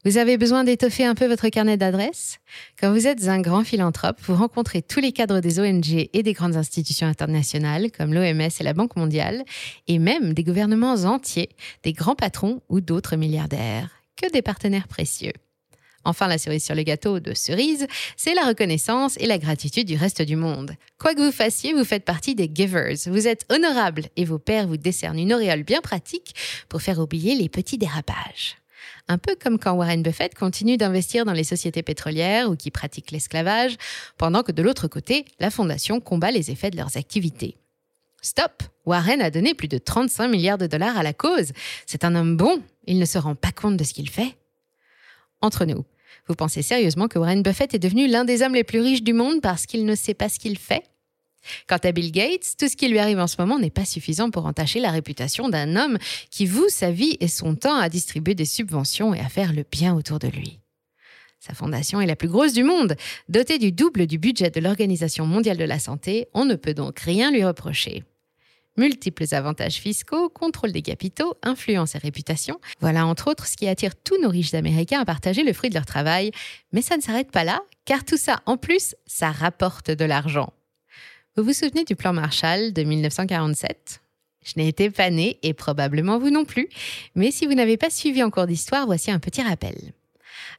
Vous 0.07 0.19
avez 0.19 0.37
besoin 0.37 0.65
d'étoffer 0.65 1.07
un 1.07 1.15
peu 1.15 1.27
votre 1.27 1.49
carnet 1.49 1.79
d'adresses? 1.79 2.39
Quand 2.79 2.93
vous 2.93 3.07
êtes 3.07 3.27
un 3.27 3.41
grand 3.41 3.65
philanthrope, 3.65 4.19
vous 4.27 4.35
rencontrez 4.35 4.83
tous 4.83 5.01
les 5.01 5.13
cadres 5.13 5.41
des 5.41 5.59
ONG 5.59 6.11
et 6.13 6.23
des 6.23 6.35
grandes 6.35 6.57
institutions 6.57 7.07
internationales 7.07 7.91
comme 7.91 8.13
l'OMS 8.13 8.51
et 8.61 8.63
la 8.63 8.75
Banque 8.75 8.97
mondiale, 8.97 9.45
et 9.89 9.99
même 9.99 10.35
des 10.35 10.45
gouvernements 10.45 10.93
entiers, 10.93 11.49
des 11.85 11.95
grands 11.95 12.17
patrons 12.17 12.61
ou 12.69 12.83
d'autres 12.83 13.17
milliardaires. 13.17 13.89
Que 14.21 14.31
des 14.31 14.43
partenaires 14.43 14.89
précieux. 14.89 15.33
Enfin, 16.05 16.29
la 16.29 16.37
cerise 16.37 16.65
sur 16.65 16.75
le 16.75 16.83
gâteau 16.83 17.19
de 17.19 17.33
cerise, 17.33 17.87
c'est 18.19 18.35
la 18.35 18.45
reconnaissance 18.45 19.17
et 19.17 19.27
la 19.27 19.39
gratitude 19.39 19.87
du 19.87 19.97
reste 19.97 20.21
du 20.21 20.37
monde. 20.37 20.73
Quoi 20.99 21.15
que 21.15 21.23
vous 21.23 21.33
fassiez, 21.33 21.73
vous 21.73 21.85
faites 21.85 22.05
partie 22.05 22.35
des 22.35 22.51
givers. 22.55 22.95
Vous 23.07 23.27
êtes 23.27 23.47
honorable 23.51 24.03
et 24.17 24.27
vos 24.27 24.39
pères 24.39 24.67
vous 24.67 24.77
décernent 24.77 25.19
une 25.19 25.33
auréole 25.33 25.63
bien 25.63 25.81
pratique 25.81 26.35
pour 26.69 26.83
faire 26.83 26.99
oublier 26.99 27.35
les 27.35 27.49
petits 27.49 27.79
dérapages. 27.79 28.59
Un 29.09 29.19
peu 29.19 29.37
comme 29.41 29.59
quand 29.59 29.73
Warren 29.73 30.03
Buffett 30.03 30.35
continue 30.35 30.77
d'investir 30.77 31.25
dans 31.25 31.33
les 31.33 31.45
sociétés 31.45 31.83
pétrolières 31.83 32.51
ou 32.51 32.57
qui 32.57 32.71
pratiquent 32.71 33.11
l'esclavage, 33.11 33.77
pendant 34.19 34.43
que 34.43 34.53
de 34.53 34.63
l'autre 34.63 34.89
côté, 34.89 35.25
la 35.41 35.51
fondation 35.51 36.01
combat 36.01 36.31
les 36.31 36.51
effets 36.51 36.71
de 36.71 36.77
leurs 36.77 36.97
activités. 36.97 37.57
Stop 38.23 38.63
Warren 38.87 39.21
a 39.21 39.31
donné 39.31 39.55
plus 39.55 39.69
de 39.69 39.79
35 39.79 40.29
milliards 40.29 40.59
de 40.59 40.67
dollars 40.67 40.97
à 40.97 41.03
la 41.03 41.13
cause. 41.13 41.53
C'est 41.87 42.05
un 42.05 42.15
homme 42.15 42.37
bon. 42.37 42.63
Il 42.87 42.99
ne 42.99 43.05
se 43.05 43.19
rend 43.19 43.35
pas 43.35 43.53
compte 43.53 43.77
de 43.77 43.85
ce 43.85 43.93
qu'il 43.93 44.09
fait. 44.09 44.37
Entre 45.41 45.67
nous, 45.67 45.85
vous 46.27 46.35
pensez 46.35 46.63
sérieusement 46.63 47.09
que 47.09 47.19
Warren 47.19 47.43
Buffett 47.43 47.75
est 47.75 47.79
devenu 47.79 48.09
l'un 48.09 48.25
des 48.25 48.43
hommes 48.43 48.55
les 48.55 48.65
plus 48.65 48.81
riches 48.81 49.03
du 49.03 49.13
monde 49.13 49.43
parce 49.43 49.67
qu'il 49.67 49.85
ne 49.85 49.95
sait 49.95 50.15
pas 50.15 50.31
ce 50.31 50.39
qu'il 50.39 50.59
fait? 50.59 50.85
Quant 51.67 51.79
à 51.83 51.93
Bill 51.93 52.13
Gates, 52.13 52.55
tout 52.59 52.69
ce 52.69 52.77
qui 52.77 52.89
lui 52.89 52.99
arrive 52.99 53.19
en 53.19 53.27
ce 53.27 53.37
moment 53.39 53.59
n'est 53.59 53.71
pas 53.71 53.85
suffisant 53.85 54.31
pour 54.31 54.47
entacher 54.47 54.81
la 54.81 54.91
réputation 54.91 55.49
d'un 55.49 55.77
homme 55.77 55.99
qui 56.31 56.47
voue 56.47 56.69
sa 56.69 56.91
vie 56.91 57.17
et 57.21 57.29
son 57.29 57.55
temps 57.55 57.77
à 57.77 57.89
distribuer 57.89 58.35
des 58.35 58.45
subventions 58.45 59.15
et 59.15 59.21
à 59.21 59.29
faire 59.29 59.53
le 59.53 59.65
bien 59.71 59.95
autour 59.95 60.19
de 60.19 60.29
lui. 60.29 60.61
Sa 61.41 61.53
fondation 61.53 62.01
est 62.01 62.07
la 62.07 62.17
plus 62.17 62.29
grosse 62.29 62.55
du 62.55 62.65
monde. 62.65 62.97
Dotée 63.29 63.59
du 63.59 63.71
double 63.71 64.07
du 64.07 64.17
budget 64.17 64.49
de 64.49 64.61
l'Organisation 64.61 65.27
mondiale 65.27 65.59
de 65.59 65.65
la 65.65 65.79
santé, 65.79 66.27
on 66.33 66.47
ne 66.47 66.55
peut 66.55 66.73
donc 66.73 67.01
rien 67.01 67.31
lui 67.31 67.45
reprocher. 67.45 68.03
Multiples 68.77 69.33
avantages 69.33 69.77
fiscaux, 69.77 70.29
contrôle 70.31 70.73
des 70.73 70.83
capitaux, 70.83 71.35
influence 71.43 71.95
et 71.95 71.99
réputation, 71.99 72.59
voilà 72.81 73.07
entre 73.07 73.31
autres 73.31 73.47
ce 73.47 73.57
qui 73.57 73.69
attire 73.69 73.95
tous 73.95 74.21
nos 74.21 74.31
riches 74.31 74.55
Américains 74.55 75.01
à 75.01 75.05
partager 75.05 75.45
le 75.45 75.53
fruit 75.53 75.69
de 75.69 75.75
leur 75.75 75.87
travail. 75.87 76.33
Mais 76.73 76.83
ça 76.83 76.97
ne 76.97 77.03
s'arrête 77.03 77.31
pas 77.31 77.45
là, 77.45 77.61
car 77.85 78.05
tout 78.05 78.17
ça, 78.17 78.41
en 78.47 78.57
plus, 78.57 78.97
ça 79.07 79.31
rapporte 79.31 79.91
de 79.91 80.05
l'argent. 80.05 80.53
Vous 81.37 81.43
vous 81.43 81.53
souvenez 81.53 81.83
du 81.83 81.97
plan 81.97 82.13
Marshall 82.13 82.73
de 82.73 82.85
1947 82.85 84.01
Je 84.45 84.53
n'ai 84.57 84.69
été 84.69 84.89
pas 84.89 85.11
née 85.11 85.41
et 85.43 85.53
probablement 85.53 86.17
vous 86.21 86.31
non 86.31 86.45
plus, 86.45 86.69
mais 87.17 87.33
si 87.33 87.45
vous 87.45 87.55
n'avez 87.55 87.77
pas 87.77 87.91
suivi 87.91 88.23
en 88.23 88.31
cours 88.31 88.47
d'histoire, 88.47 88.87
voici 88.87 89.11
un 89.11 89.19
petit 89.19 89.43
rappel. 89.43 89.75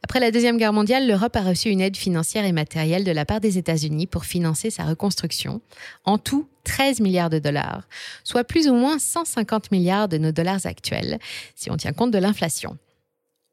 Après 0.04 0.20
la 0.20 0.32
Deuxième 0.32 0.58
Guerre 0.58 0.74
mondiale, 0.74 1.08
l'Europe 1.08 1.38
a 1.38 1.44
reçu 1.44 1.70
une 1.70 1.80
aide 1.80 1.96
financière 1.96 2.44
et 2.44 2.52
matérielle 2.52 3.06
de 3.06 3.12
la 3.12 3.24
part 3.24 3.40
des 3.40 3.58
États-Unis 3.58 4.06
pour 4.06 4.26
financer 4.26 4.70
sa 4.70 4.84
reconstruction. 4.84 5.62
En 6.04 6.18
tout, 6.18 6.50
13 6.66 7.00
milliards 7.00 7.30
de 7.30 7.40
dollars, 7.40 7.88
soit 8.26 8.44
plus 8.44 8.68
ou 8.68 8.74
moins 8.74 9.00
150 9.00 9.72
milliards 9.72 10.10
de 10.10 10.18
nos 10.18 10.34
dollars 10.34 10.66
actuels, 10.66 11.20
si 11.56 11.72
on 11.72 11.78
tient 11.78 11.94
compte 11.94 12.12
de 12.12 12.18
l'inflation. 12.18 12.78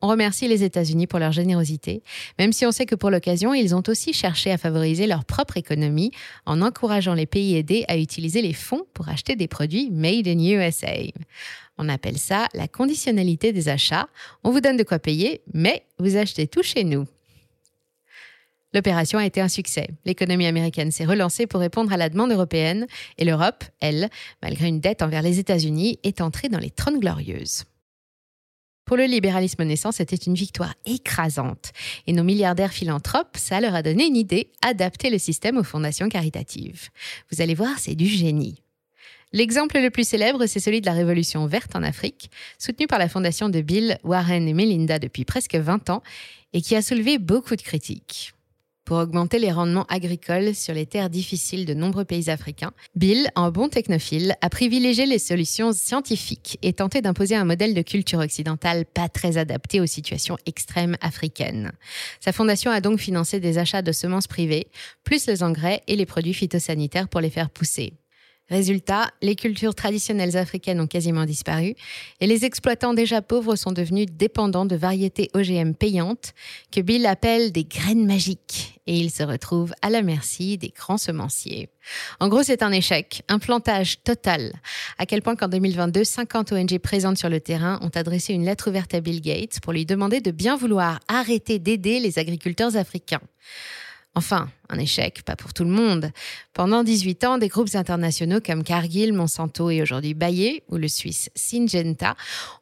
On 0.05 0.09
remercie 0.09 0.49
les 0.49 0.65
États-Unis 0.65 1.07
pour 1.07 1.21
leur 1.21 1.31
générosité, 1.31 2.03
même 2.37 2.53
si 2.53 2.67
on 2.67 2.73
sait 2.73 2.87
que 2.87 2.97
pour 2.97 3.09
l'occasion, 3.09 3.55
ils 3.55 3.73
ont 3.73 3.85
aussi 3.87 4.13
cherché 4.13 4.51
à 4.51 4.59
favoriser 4.59 5.07
leur 5.07 5.25
propre 5.25 5.57
économie 5.57 6.11
en 6.45 6.61
encourageant 6.61 7.15
les 7.15 7.27
pays 7.27 7.57
aidés 7.57 7.85
à 7.87 7.97
utiliser 7.97 8.43
les 8.43 8.53
fonds 8.53 8.83
pour 8.95 9.09
acheter 9.09 9.37
des 9.37 9.47
produits 9.47 9.91
made 9.93 10.27
in 10.27 10.41
USA. 10.41 10.93
On 11.79 11.89
appelle 11.89 12.19
ça 12.19 12.49
la 12.53 12.67
conditionnalité 12.67 13.53
des 13.53 13.69
achats. 13.69 14.09
On 14.43 14.51
vous 14.51 14.61
donne 14.61 14.77
de 14.77 14.83
quoi 14.83 14.99
payer, 14.99 15.41
mais 15.55 15.85
vous 16.01 16.17
achetez 16.17 16.49
tout 16.49 16.65
chez 16.65 16.83
nous. 16.83 17.07
L'opération 18.75 19.21
a 19.21 19.27
été 19.27 19.41
un 19.41 19.49
succès. 19.49 19.89
L'économie 20.05 20.47
américaine 20.47 20.91
s'est 20.91 21.05
relancée 21.05 21.47
pour 21.47 21.61
répondre 21.61 21.93
à 21.93 21.97
la 21.97 22.09
demande 22.09 22.33
européenne 22.33 22.89
et 23.19 23.25
l'Europe, 23.25 23.63
elle, 23.81 24.09
malgré 24.43 24.67
une 24.67 24.81
dette 24.81 25.03
envers 25.03 25.23
les 25.23 25.39
États-Unis, 25.39 26.01
est 26.03 26.21
entrée 26.21 26.49
dans 26.49 26.59
les 26.59 26.71
trônes 26.71 26.99
glorieuses. 26.99 27.67
Pour 28.93 28.99
le 28.99 29.07
libéralisme 29.07 29.65
naissant, 29.65 29.91
c'était 29.91 30.17
une 30.17 30.35
victoire 30.35 30.75
écrasante. 30.85 31.73
Et 32.07 32.13
nos 32.13 32.25
milliardaires 32.25 32.75
philanthropes, 32.75 33.39
ça 33.39 33.59
leur 33.59 33.75
a 33.75 33.81
donné 33.81 34.05
une 34.05 34.19
idée, 34.19 34.51
adapter 34.61 35.09
le 35.09 35.17
système 35.17 35.57
aux 35.57 35.65
fondations 35.65 36.11
caritatives. 36.11 36.91
Vous 37.31 37.41
allez 37.41 37.55
voir, 37.55 37.79
c'est 37.79 37.95
du 37.95 38.05
génie. 38.05 38.61
L'exemple 39.33 39.81
le 39.81 39.89
plus 39.89 40.07
célèbre, 40.07 40.45
c'est 40.45 40.61
celui 40.61 40.83
de 40.83 40.87
la 40.87 40.93
Révolution 40.93 41.47
verte 41.47 41.75
en 41.75 41.83
Afrique, 41.83 42.31
soutenue 42.59 42.87
par 42.87 42.99
la 42.99 43.09
fondation 43.09 43.49
de 43.49 43.63
Bill, 43.63 43.97
Warren 44.05 44.47
et 44.47 44.53
Melinda 44.53 44.99
depuis 44.99 45.25
presque 45.25 45.55
20 45.55 45.89
ans, 45.89 46.03
et 46.53 46.61
qui 46.61 46.77
a 46.77 46.83
soulevé 46.83 47.17
beaucoup 47.17 47.57
de 47.57 47.63
critiques. 47.63 48.35
Pour 48.93 49.01
augmenter 49.01 49.39
les 49.39 49.53
rendements 49.53 49.87
agricoles 49.89 50.55
sur 50.55 50.75
les 50.75 50.85
terres 50.85 51.09
difficiles 51.09 51.65
de 51.65 51.73
nombreux 51.73 52.05
pays 52.05 52.29
africains, 52.29 52.73
Bill, 52.95 53.31
en 53.37 53.51
bon 53.51 53.71
technophile, 53.71 54.37
a 54.43 54.51
privilégié 54.51 55.07
les 55.07 55.19
solutions 55.19 55.73
scientifiques 55.73 56.59
et 56.61 56.75
tenté 56.75 57.01
d'imposer 57.01 57.35
un 57.35 57.47
modèle 57.47 57.73
de 57.73 57.81
culture 57.81 58.19
occidentale 58.19 58.85
pas 58.85 59.09
très 59.09 59.39
adapté 59.39 59.81
aux 59.81 59.87
situations 59.87 60.37
extrêmes 60.45 60.99
africaines. 61.01 61.73
Sa 62.21 62.33
fondation 62.33 62.71
a 62.71 62.83
donc 62.83 62.99
financé 62.99 63.41
des 63.41 63.57
achats 63.57 63.81
de 63.81 63.93
semences 63.93 64.27
privées, 64.27 64.67
plus 65.05 65.27
les 65.27 65.43
engrais 65.43 65.81
et 65.87 65.97
les 65.97 66.05
produits 66.05 66.35
phytosanitaires 66.35 67.09
pour 67.09 67.23
les 67.23 67.31
faire 67.31 67.49
pousser. 67.49 67.95
Résultat, 68.51 69.11
les 69.23 69.35
cultures 69.35 69.75
traditionnelles 69.75 70.37
africaines 70.37 70.81
ont 70.81 70.87
quasiment 70.87 71.25
disparu 71.25 71.75
et 72.21 72.27
les 72.27 72.45
exploitants 72.45 72.93
déjà 72.93 73.23
pauvres 73.23 73.57
sont 73.57 73.73
devenus 73.73 74.07
dépendants 74.11 74.67
de 74.67 74.77
variétés 74.77 75.31
OGM 75.35 75.73
payantes 75.73 76.35
que 76.71 76.81
Bill 76.81 77.07
appelle 77.07 77.53
des 77.53 77.65
graines 77.65 78.05
magiques 78.05 78.81
et 78.87 78.97
ils 78.97 79.11
se 79.11 79.23
retrouvent 79.23 79.73
à 79.81 79.91
la 79.91 80.03
merci 80.03 80.59
des 80.59 80.71
grands 80.71 80.99
semenciers. 80.99 81.71
En 82.21 82.29
gros, 82.29 82.43
c'est 82.43 82.63
un 82.63 82.73
échec, 82.73 83.23
un 83.29 83.39
plantage 83.39 84.03
total. 84.03 84.53
À 84.99 85.07
quel 85.07 85.23
point 85.23 85.37
qu'en 85.37 85.49
2022, 85.49 86.05
50 86.05 86.53
ONG 86.53 86.79
présentes 86.79 87.19
sur 87.19 87.29
le 87.29 87.41
terrain 87.41 87.79
ont 87.83 87.91
adressé 87.95 88.35
une 88.35 88.45
lettre 88.45 88.71
ouverte 88.71 88.93
à 88.93 89.01
Bill 89.01 89.21
Gates 89.21 89.61
pour 89.61 89.73
lui 89.73 89.87
demander 89.87 90.21
de 90.21 90.31
bien 90.31 90.57
vouloir 90.57 90.99
arrêter 91.09 91.59
d'aider 91.59 92.01
les 92.01 92.19
agriculteurs 92.19 92.77
africains. 92.77 93.23
Enfin, 94.15 94.51
un 94.69 94.79
échec, 94.79 95.23
pas 95.23 95.37
pour 95.37 95.55
tout 95.55 95.65
le 95.65 95.71
monde. 95.71 96.11
Pendant 96.53 96.85
18 96.85 97.25
ans, 97.25 97.39
des 97.39 97.49
groupes 97.49 97.75
internationaux 97.75 98.41
comme 98.45 98.63
Cargill, 98.63 99.15
Monsanto 99.15 99.71
et 99.71 99.81
aujourd'hui 99.81 100.13
Bayer 100.13 100.63
ou 100.69 100.77
le 100.77 100.87
Suisse 100.87 101.31
Syngenta 101.35 102.15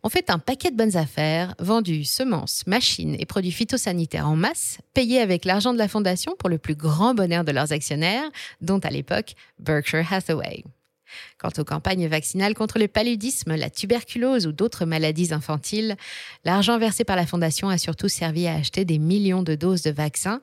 ont 0.04 0.09
fait 0.09 0.30
un 0.30 0.38
paquet 0.38 0.71
de 0.71 0.76
bonnes 0.76 0.97
affaires, 0.97 1.57
vendu 1.59 2.04
semences, 2.04 2.64
machines 2.69 3.16
et 3.19 3.26
produits 3.26 3.50
phytosanitaires 3.50 4.28
en 4.28 4.37
masse, 4.37 4.78
payés 4.95 5.21
avec 5.21 5.45
l'argent 5.45 5.73
de 5.73 5.78
la 5.78 5.88
fondation 5.88 6.37
pour 6.38 6.49
le 6.49 6.59
plus 6.59 6.76
grand 6.76 7.14
bonheur 7.14 7.42
de 7.42 7.50
leurs 7.50 7.73
actionnaires, 7.73 8.30
dont 8.61 8.78
à 8.78 8.90
l'époque 8.90 9.35
Berkshire 9.59 10.07
Hathaway. 10.12 10.62
Quant 11.38 11.50
aux 11.59 11.64
campagnes 11.64 12.07
vaccinales 12.07 12.54
contre 12.54 12.78
le 12.78 12.87
paludisme, 12.87 13.57
la 13.57 13.71
tuberculose 13.71 14.47
ou 14.47 14.52
d'autres 14.52 14.85
maladies 14.85 15.35
infantiles, 15.35 15.97
l'argent 16.45 16.78
versé 16.78 17.02
par 17.02 17.16
la 17.16 17.26
Fondation 17.26 17.69
a 17.69 17.78
surtout 17.78 18.09
servi 18.09 18.47
à 18.47 18.54
acheter 18.54 18.85
des 18.85 18.99
millions 18.99 19.42
de 19.42 19.57
doses 19.57 19.83
de 19.83 19.90
vaccins 19.90 20.40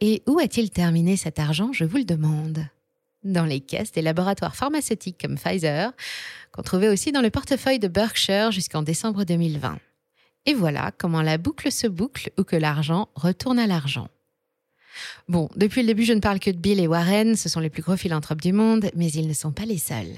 et 0.00 0.22
où 0.26 0.38
a-t-il 0.38 0.70
terminé 0.70 1.16
cet 1.16 1.38
argent, 1.38 1.72
je 1.72 1.84
vous 1.84 1.96
le 1.98 2.04
demande 2.04 2.66
Dans 3.24 3.44
les 3.44 3.60
caisses 3.60 3.92
des 3.92 4.02
laboratoires 4.02 4.56
pharmaceutiques 4.56 5.18
comme 5.20 5.38
Pfizer, 5.38 5.92
qu'on 6.52 6.62
trouvait 6.62 6.88
aussi 6.88 7.12
dans 7.12 7.22
le 7.22 7.30
portefeuille 7.30 7.78
de 7.78 7.88
Berkshire 7.88 8.52
jusqu'en 8.52 8.82
décembre 8.82 9.24
2020. 9.24 9.78
Et 10.46 10.54
voilà 10.54 10.92
comment 10.96 11.22
la 11.22 11.38
boucle 11.38 11.72
se 11.72 11.86
boucle 11.86 12.30
ou 12.38 12.44
que 12.44 12.56
l'argent 12.56 13.08
retourne 13.14 13.58
à 13.58 13.66
l'argent. 13.66 14.08
Bon, 15.28 15.48
depuis 15.56 15.82
le 15.82 15.88
début, 15.88 16.04
je 16.04 16.12
ne 16.12 16.20
parle 16.20 16.38
que 16.38 16.50
de 16.50 16.56
Bill 16.56 16.80
et 16.80 16.86
Warren, 16.86 17.36
ce 17.36 17.48
sont 17.48 17.60
les 17.60 17.70
plus 17.70 17.82
gros 17.82 17.96
philanthropes 17.96 18.40
du 18.40 18.52
monde, 18.52 18.90
mais 18.94 19.10
ils 19.10 19.28
ne 19.28 19.34
sont 19.34 19.52
pas 19.52 19.64
les 19.64 19.78
seuls. 19.78 20.16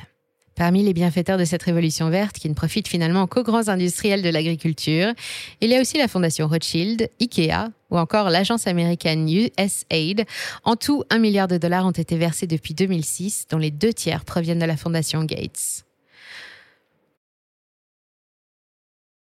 Parmi 0.58 0.82
les 0.82 0.92
bienfaiteurs 0.92 1.38
de 1.38 1.44
cette 1.44 1.62
révolution 1.62 2.10
verte, 2.10 2.36
qui 2.36 2.48
ne 2.48 2.54
profite 2.54 2.88
finalement 2.88 3.28
qu'aux 3.28 3.44
grands 3.44 3.68
industriels 3.68 4.22
de 4.22 4.28
l'agriculture, 4.28 5.12
il 5.60 5.70
y 5.70 5.76
a 5.76 5.80
aussi 5.80 5.98
la 5.98 6.08
Fondation 6.08 6.48
Rothschild, 6.48 7.08
IKEA 7.20 7.70
ou 7.90 7.96
encore 7.96 8.28
l'agence 8.28 8.66
américaine 8.66 9.28
USAID. 9.28 10.26
En 10.64 10.74
tout, 10.74 11.04
un 11.10 11.20
milliard 11.20 11.46
de 11.46 11.58
dollars 11.58 11.86
ont 11.86 11.92
été 11.92 12.18
versés 12.18 12.48
depuis 12.48 12.74
2006, 12.74 13.46
dont 13.48 13.58
les 13.58 13.70
deux 13.70 13.92
tiers 13.92 14.24
proviennent 14.24 14.58
de 14.58 14.66
la 14.66 14.76
Fondation 14.76 15.22
Gates. 15.22 15.84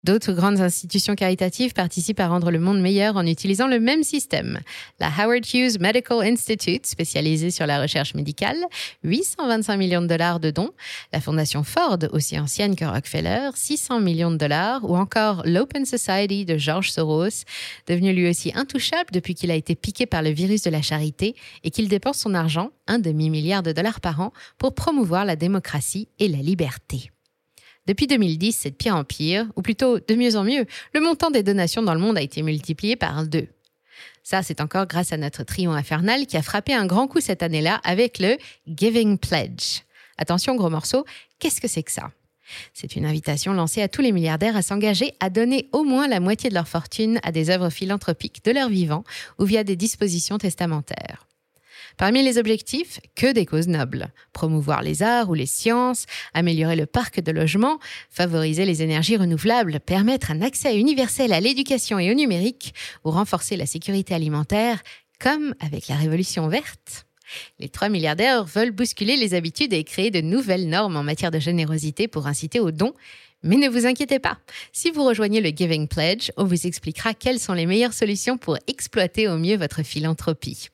D'autres 0.03 0.33
grandes 0.33 0.59
institutions 0.59 1.15
caritatives 1.15 1.71
participent 1.71 2.19
à 2.19 2.27
rendre 2.27 2.51
le 2.51 2.59
monde 2.59 2.81
meilleur 2.81 3.15
en 3.15 3.25
utilisant 3.25 3.67
le 3.67 3.79
même 3.79 4.03
système. 4.03 4.59
La 4.99 5.07
Howard 5.07 5.45
Hughes 5.53 5.79
Medical 5.79 6.19
Institute, 6.21 6.85
spécialisée 6.85 7.51
sur 7.51 7.65
la 7.65 7.81
recherche 7.81 8.13
médicale, 8.13 8.57
825 9.05 9.77
millions 9.77 10.01
de 10.01 10.07
dollars 10.07 10.41
de 10.41 10.51
dons. 10.51 10.71
La 11.13 11.21
Fondation 11.21 11.63
Ford, 11.63 11.99
aussi 12.11 12.37
ancienne 12.37 12.75
que 12.75 12.83
Rockefeller, 12.83 13.51
600 13.55 14.01
millions 14.01 14.31
de 14.31 14.35
dollars. 14.35 14.83
Ou 14.83 14.97
encore 14.97 15.41
l'Open 15.45 15.85
Society 15.85 16.43
de 16.43 16.57
George 16.57 16.91
Soros, 16.91 17.45
devenu 17.87 18.11
lui 18.11 18.29
aussi 18.29 18.51
intouchable 18.55 19.09
depuis 19.13 19.35
qu'il 19.35 19.51
a 19.51 19.55
été 19.55 19.73
piqué 19.73 20.05
par 20.05 20.21
le 20.21 20.31
virus 20.31 20.63
de 20.63 20.69
la 20.69 20.81
charité 20.81 21.33
et 21.63 21.71
qu'il 21.71 21.87
dépense 21.87 22.17
son 22.17 22.33
argent, 22.33 22.71
un 22.87 22.99
demi-milliard 22.99 23.63
de 23.63 23.71
dollars 23.71 24.01
par 24.01 24.19
an, 24.19 24.33
pour 24.57 24.75
promouvoir 24.75 25.23
la 25.23 25.37
démocratie 25.37 26.09
et 26.19 26.27
la 26.27 26.39
liberté. 26.39 27.09
Depuis 27.85 28.07
2010, 28.07 28.55
c'est 28.55 28.71
de 28.71 28.75
pire 28.75 28.95
en 28.95 29.03
pire, 29.03 29.47
ou 29.55 29.61
plutôt 29.61 29.99
de 29.99 30.15
mieux 30.15 30.37
en 30.37 30.43
mieux. 30.43 30.65
Le 30.93 31.01
montant 31.01 31.31
des 31.31 31.43
donations 31.43 31.81
dans 31.81 31.93
le 31.93 31.99
monde 31.99 32.17
a 32.17 32.21
été 32.21 32.41
multiplié 32.41 32.95
par 32.95 33.25
deux. 33.27 33.47
Ça, 34.23 34.41
c'est 34.41 34.61
encore 34.61 34.87
grâce 34.87 35.11
à 35.11 35.17
notre 35.17 35.43
trio 35.43 35.71
infernal 35.71 36.25
qui 36.25 36.37
a 36.37 36.41
frappé 36.41 36.73
un 36.73 36.85
grand 36.85 37.07
coup 37.07 37.19
cette 37.19 37.43
année-là 37.43 37.81
avec 37.83 38.19
le 38.19 38.37
Giving 38.67 39.17
Pledge. 39.17 39.81
Attention, 40.17 40.55
gros 40.55 40.69
morceau, 40.69 41.05
qu'est-ce 41.39 41.59
que 41.59 41.67
c'est 41.67 41.83
que 41.83 41.91
ça? 41.91 42.11
C'est 42.73 42.95
une 42.95 43.05
invitation 43.05 43.53
lancée 43.53 43.81
à 43.81 43.87
tous 43.87 44.01
les 44.01 44.11
milliardaires 44.11 44.55
à 44.55 44.61
s'engager 44.61 45.13
à 45.19 45.29
donner 45.29 45.67
au 45.71 45.83
moins 45.83 46.07
la 46.07 46.19
moitié 46.19 46.49
de 46.49 46.55
leur 46.55 46.67
fortune 46.67 47.19
à 47.23 47.31
des 47.31 47.49
œuvres 47.49 47.69
philanthropiques 47.69 48.43
de 48.45 48.51
leur 48.51 48.69
vivant 48.69 49.03
ou 49.39 49.45
via 49.45 49.63
des 49.63 49.75
dispositions 49.75 50.37
testamentaires. 50.37 51.27
Parmi 51.97 52.23
les 52.23 52.37
objectifs, 52.37 52.99
que 53.15 53.31
des 53.31 53.45
causes 53.45 53.67
nobles. 53.67 54.07
Promouvoir 54.31 54.81
les 54.81 55.03
arts 55.03 55.29
ou 55.29 55.33
les 55.33 55.45
sciences, 55.45 56.05
améliorer 56.33 56.75
le 56.75 56.85
parc 56.85 57.21
de 57.21 57.31
logement, 57.31 57.79
favoriser 58.09 58.65
les 58.65 58.81
énergies 58.81 59.17
renouvelables, 59.17 59.79
permettre 59.79 60.31
un 60.31 60.41
accès 60.41 60.77
universel 60.77 61.33
à 61.33 61.39
l'éducation 61.39 61.99
et 61.99 62.11
au 62.11 62.13
numérique, 62.13 62.73
ou 63.03 63.11
renforcer 63.11 63.57
la 63.57 63.65
sécurité 63.65 64.13
alimentaire, 64.13 64.81
comme 65.19 65.55
avec 65.59 65.87
la 65.87 65.95
Révolution 65.95 66.47
verte. 66.47 67.05
Les 67.59 67.69
trois 67.69 67.89
milliardaires 67.89 68.43
veulent 68.43 68.71
bousculer 68.71 69.15
les 69.15 69.33
habitudes 69.33 69.73
et 69.73 69.83
créer 69.83 70.11
de 70.11 70.21
nouvelles 70.21 70.67
normes 70.67 70.97
en 70.97 71.03
matière 71.03 71.31
de 71.31 71.39
générosité 71.39 72.07
pour 72.07 72.27
inciter 72.27 72.59
aux 72.59 72.71
dons. 72.71 72.93
Mais 73.43 73.57
ne 73.57 73.67
vous 73.67 73.85
inquiétez 73.85 74.19
pas, 74.19 74.37
si 74.71 74.89
vous 74.89 75.03
rejoignez 75.03 75.41
le 75.41 75.49
Giving 75.49 75.87
Pledge, 75.89 76.31
on 76.37 76.45
vous 76.45 76.65
expliquera 76.65 77.13
quelles 77.13 77.39
sont 77.39 77.53
les 77.53 77.65
meilleures 77.65 77.93
solutions 77.93 78.37
pour 78.37 78.57
exploiter 78.67 79.27
au 79.27 79.37
mieux 79.37 79.57
votre 79.57 79.83
philanthropie. 79.83 80.69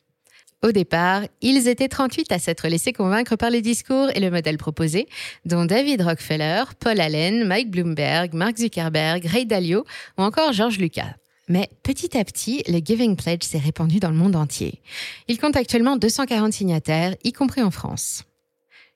Au 0.62 0.74
départ, 0.74 1.24
ils 1.42 1.70
étaient 1.70 1.88
38 1.88 2.34
à 2.34 2.40
s'être 2.40 2.68
laissés 2.68 2.92
convaincre 2.92 3.38
par 3.38 3.50
les 3.50 3.62
discours 3.62 4.10
et 4.14 4.20
le 4.20 4.30
modèle 4.30 4.58
proposé, 4.58 5.08
dont 5.46 5.64
David 5.64 6.02
Rockefeller, 6.02 6.64
Paul 6.80 7.00
Allen, 7.00 7.46
Mike 7.46 7.72
Bloomberg, 7.72 8.34
Mark 8.34 8.58
Zuckerberg, 8.58 9.26
Ray 9.26 9.46
Dalio 9.46 9.86
ou 10.18 10.22
encore 10.22 10.52
George 10.52 10.78
Lucas. 10.78 11.14
Mais 11.48 11.70
petit 11.82 12.18
à 12.18 12.26
petit, 12.26 12.62
le 12.68 12.80
Giving 12.80 13.16
Pledge 13.16 13.44
s'est 13.44 13.58
répandu 13.58 14.00
dans 14.00 14.12
le 14.12 14.18
monde 14.18 14.36
entier. 14.36 14.82
Il 15.30 15.40
compte 15.40 15.56
actuellement 15.56 15.96
240 15.96 16.52
signataires, 16.52 17.16
y 17.24 17.32
compris 17.32 17.64
en 17.64 17.72
France. 17.72 18.26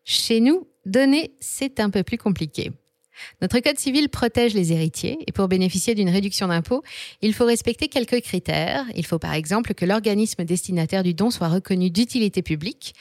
Chez 0.03 0.41
nous, 0.41 0.67
donner, 0.85 1.33
c'est 1.39 1.79
un 1.79 1.89
peu 1.89 2.03
plus 2.03 2.17
compliqué. 2.17 2.71
Notre 3.41 3.59
Code 3.59 3.77
civil 3.77 4.09
protège 4.09 4.53
les 4.53 4.71
héritiers 4.71 5.17
et 5.27 5.31
pour 5.31 5.47
bénéficier 5.47 5.95
d'une 5.95 6.09
réduction 6.09 6.47
d'impôt, 6.47 6.83
il 7.21 7.33
faut 7.33 7.45
respecter 7.45 7.87
quelques 7.87 8.21
critères. 8.21 8.85
Il 8.95 9.05
faut 9.05 9.19
par 9.19 9.33
exemple 9.33 9.73
que 9.73 9.85
l'organisme 9.85 10.43
destinataire 10.43 11.03
du 11.03 11.13
don 11.13 11.31
soit 11.31 11.49
reconnu 11.49 11.89
d'utilité 11.89 12.41
publique. 12.41 12.93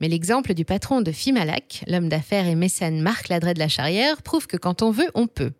Mais 0.00 0.08
l'exemple 0.08 0.54
du 0.54 0.64
patron 0.64 1.00
de 1.00 1.12
Fimalac, 1.12 1.84
l'homme 1.86 2.08
d'affaires 2.08 2.46
et 2.46 2.54
mécène 2.56 3.00
Marc 3.00 3.28
Ladret 3.28 3.54
de 3.54 3.58
la 3.58 3.68
Charrière, 3.68 4.22
prouve 4.22 4.46
que 4.46 4.56
quand 4.56 4.82
on 4.82 4.90
veut, 4.90 5.10
on 5.14 5.26
peut. 5.26 5.52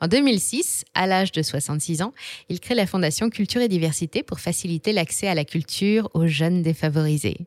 En 0.00 0.08
2006, 0.08 0.84
à 0.94 1.06
l'âge 1.06 1.32
de 1.32 1.42
66 1.42 2.02
ans, 2.02 2.12
il 2.48 2.60
crée 2.60 2.74
la 2.74 2.86
Fondation 2.86 3.30
Culture 3.30 3.60
et 3.60 3.68
Diversité 3.68 4.22
pour 4.22 4.40
faciliter 4.40 4.92
l'accès 4.92 5.28
à 5.28 5.34
la 5.34 5.44
culture 5.44 6.10
aux 6.14 6.26
jeunes 6.26 6.62
défavorisés. 6.62 7.46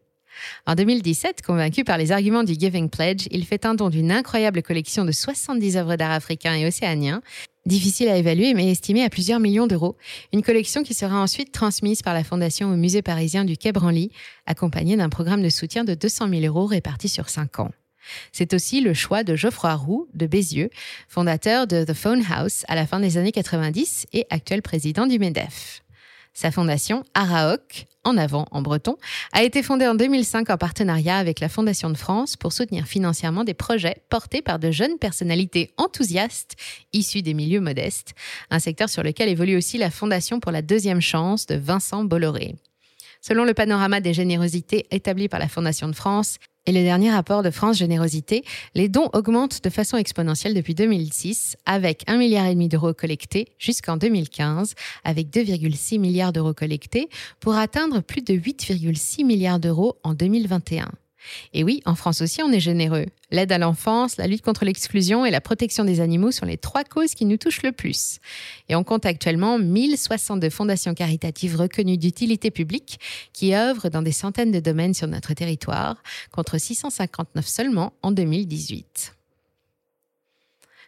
En 0.65 0.75
2017, 0.75 1.41
convaincu 1.41 1.83
par 1.83 1.97
les 1.97 2.11
arguments 2.11 2.43
du 2.43 2.53
Giving 2.53 2.89
Pledge, 2.89 3.27
il 3.31 3.45
fait 3.45 3.65
un 3.65 3.73
don 3.73 3.89
d'une 3.89 4.11
incroyable 4.11 4.61
collection 4.61 5.05
de 5.05 5.11
70 5.11 5.77
œuvres 5.77 5.95
d'art 5.95 6.11
africains 6.11 6.55
et 6.55 6.65
océaniens, 6.65 7.21
difficile 7.65 8.09
à 8.09 8.17
évaluer 8.17 8.53
mais 8.53 8.71
estimée 8.71 9.03
à 9.03 9.09
plusieurs 9.09 9.39
millions 9.39 9.67
d'euros, 9.67 9.97
une 10.33 10.41
collection 10.41 10.83
qui 10.83 10.93
sera 10.93 11.21
ensuite 11.21 11.51
transmise 11.51 12.01
par 12.01 12.13
la 12.13 12.23
Fondation 12.23 12.71
au 12.71 12.75
musée 12.75 13.01
parisien 13.01 13.45
du 13.45 13.57
Quai 13.57 13.71
Branly, 13.71 14.11
accompagnée 14.45 14.97
d'un 14.97 15.09
programme 15.09 15.43
de 15.43 15.49
soutien 15.49 15.83
de 15.83 15.93
200 15.93 16.29
000 16.29 16.41
euros 16.45 16.65
répartis 16.65 17.09
sur 17.09 17.29
5 17.29 17.59
ans. 17.59 17.71
C'est 18.31 18.53
aussi 18.53 18.81
le 18.81 18.93
choix 18.93 19.23
de 19.23 19.35
Geoffroy 19.35 19.75
Roux 19.75 20.07
de 20.13 20.25
Bézieux, 20.25 20.69
fondateur 21.07 21.67
de 21.67 21.83
The 21.83 21.93
Phone 21.93 22.23
House 22.29 22.65
à 22.67 22.75
la 22.75 22.87
fin 22.87 22.99
des 22.99 23.17
années 23.17 23.31
90 23.31 24.07
et 24.13 24.25
actuel 24.29 24.61
président 24.61 25.05
du 25.05 25.19
MEDEF. 25.19 25.83
Sa 26.33 26.49
fondation, 26.49 27.03
Araok, 27.13 27.85
en 28.03 28.17
avant 28.17 28.47
en 28.51 28.61
breton, 28.61 28.97
a 29.33 29.43
été 29.43 29.61
fondée 29.61 29.85
en 29.85 29.95
2005 29.95 30.49
en 30.49 30.57
partenariat 30.57 31.17
avec 31.17 31.39
la 31.39 31.49
Fondation 31.49 31.89
de 31.89 31.97
France 31.97 32.35
pour 32.35 32.53
soutenir 32.53 32.85
financièrement 32.85 33.43
des 33.43 33.53
projets 33.53 34.01
portés 34.09 34.41
par 34.41 34.57
de 34.57 34.71
jeunes 34.71 34.97
personnalités 34.97 35.73
enthousiastes 35.77 36.55
issues 36.93 37.21
des 37.21 37.33
milieux 37.33 37.59
modestes, 37.59 38.13
un 38.49 38.59
secteur 38.59 38.89
sur 38.89 39.03
lequel 39.03 39.29
évolue 39.29 39.57
aussi 39.57 39.77
la 39.77 39.91
Fondation 39.91 40.39
pour 40.39 40.51
la 40.51 40.61
deuxième 40.61 41.01
chance 41.01 41.45
de 41.45 41.55
Vincent 41.55 42.03
Bolloré. 42.03 42.55
Selon 43.21 43.45
le 43.45 43.53
panorama 43.53 44.01
des 44.01 44.13
générosités 44.13 44.87
établi 44.89 45.29
par 45.29 45.39
la 45.39 45.47
Fondation 45.47 45.87
de 45.87 45.93
France, 45.93 46.39
et 46.65 46.71
le 46.71 46.83
dernier 46.83 47.11
rapport 47.11 47.41
de 47.43 47.49
France 47.49 47.77
Générosité, 47.77 48.43
les 48.75 48.87
dons 48.87 49.09
augmentent 49.13 49.63
de 49.63 49.69
façon 49.69 49.97
exponentielle 49.97 50.53
depuis 50.53 50.75
2006, 50.75 51.57
avec 51.65 52.05
1,5 52.07 52.17
milliard 52.17 52.55
d'euros 52.69 52.93
collectés 52.93 53.47
jusqu'en 53.57 53.97
2015, 53.97 54.75
avec 55.03 55.29
2,6 55.29 55.99
milliards 55.99 56.33
d'euros 56.33 56.53
collectés, 56.53 57.09
pour 57.39 57.55
atteindre 57.55 58.01
plus 58.01 58.21
de 58.21 58.33
8,6 58.33 59.25
milliards 59.25 59.59
d'euros 59.59 59.97
en 60.03 60.13
2021. 60.13 60.91
Et 61.53 61.63
oui, 61.63 61.81
en 61.85 61.95
France 61.95 62.21
aussi, 62.21 62.41
on 62.43 62.51
est 62.51 62.59
généreux. 62.59 63.05
L'aide 63.31 63.51
à 63.51 63.57
l'enfance, 63.57 64.17
la 64.17 64.27
lutte 64.27 64.41
contre 64.41 64.65
l'exclusion 64.65 65.25
et 65.25 65.31
la 65.31 65.41
protection 65.41 65.85
des 65.85 66.01
animaux 66.01 66.31
sont 66.31 66.45
les 66.45 66.57
trois 66.57 66.83
causes 66.83 67.13
qui 67.13 67.25
nous 67.25 67.37
touchent 67.37 67.63
le 67.63 67.71
plus. 67.71 68.19
Et 68.69 68.75
on 68.75 68.83
compte 68.83 69.05
actuellement 69.05 69.57
1062 69.57 70.49
fondations 70.49 70.93
caritatives 70.93 71.55
reconnues 71.55 71.97
d'utilité 71.97 72.51
publique 72.51 72.99
qui 73.33 73.55
œuvrent 73.55 73.89
dans 73.89 74.01
des 74.01 74.11
centaines 74.11 74.51
de 74.51 74.59
domaines 74.59 74.93
sur 74.93 75.07
notre 75.07 75.33
territoire, 75.33 76.01
contre 76.31 76.57
659 76.57 77.47
seulement 77.47 77.93
en 78.01 78.11
2018. 78.11 79.15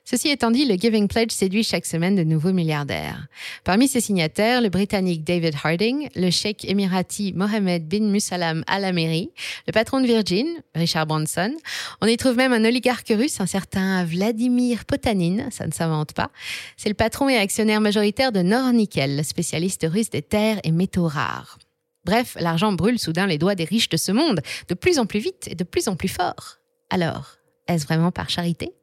Ceci 0.05 0.27
étant 0.27 0.51
dit, 0.51 0.65
le 0.65 0.75
Giving 0.75 1.07
Pledge 1.07 1.31
séduit 1.31 1.63
chaque 1.63 1.85
semaine 1.85 2.15
de 2.15 2.23
nouveaux 2.23 2.51
milliardaires. 2.51 3.27
Parmi 3.63 3.87
ses 3.87 4.01
signataires, 4.01 4.59
le 4.61 4.67
Britannique 4.67 5.23
David 5.23 5.55
Harding, 5.63 6.09
le 6.15 6.29
Cheikh 6.29 6.65
émirati 6.65 7.31
Mohamed 7.33 7.87
bin 7.87 8.09
Musalam 8.09 8.65
Al 8.67 8.83
Ameri, 8.83 9.31
le 9.65 9.71
patron 9.71 10.01
de 10.01 10.05
Virgin, 10.05 10.45
Richard 10.75 11.07
Branson. 11.07 11.55
On 12.01 12.07
y 12.07 12.17
trouve 12.17 12.35
même 12.35 12.51
un 12.51 12.65
oligarque 12.65 13.13
russe, 13.15 13.39
un 13.39 13.45
certain 13.45 14.03
Vladimir 14.03 14.83
Potanin, 14.83 15.49
ça 15.51 15.65
ne 15.67 15.71
s'invente 15.71 16.11
pas. 16.11 16.31
C'est 16.75 16.89
le 16.89 16.95
patron 16.95 17.29
et 17.29 17.37
actionnaire 17.37 17.79
majoritaire 17.79 18.33
de 18.33 18.41
Nornickel, 18.41 19.23
spécialiste 19.23 19.87
russe 19.89 20.09
des 20.09 20.21
terres 20.21 20.59
et 20.65 20.71
métaux 20.71 21.07
rares. 21.07 21.59
Bref, 22.03 22.35
l'argent 22.41 22.73
brûle 22.73 22.99
soudain 22.99 23.25
les 23.25 23.37
doigts 23.37 23.55
des 23.55 23.63
riches 23.63 23.87
de 23.87 23.95
ce 23.95 24.11
monde, 24.11 24.41
de 24.67 24.73
plus 24.73 24.99
en 24.99 25.05
plus 25.05 25.21
vite 25.21 25.47
et 25.49 25.55
de 25.55 25.63
plus 25.63 25.87
en 25.87 25.95
plus 25.95 26.09
fort. 26.09 26.57
Alors, 26.89 27.37
est-ce 27.69 27.85
vraiment 27.85 28.11
par 28.11 28.29
charité? 28.29 28.73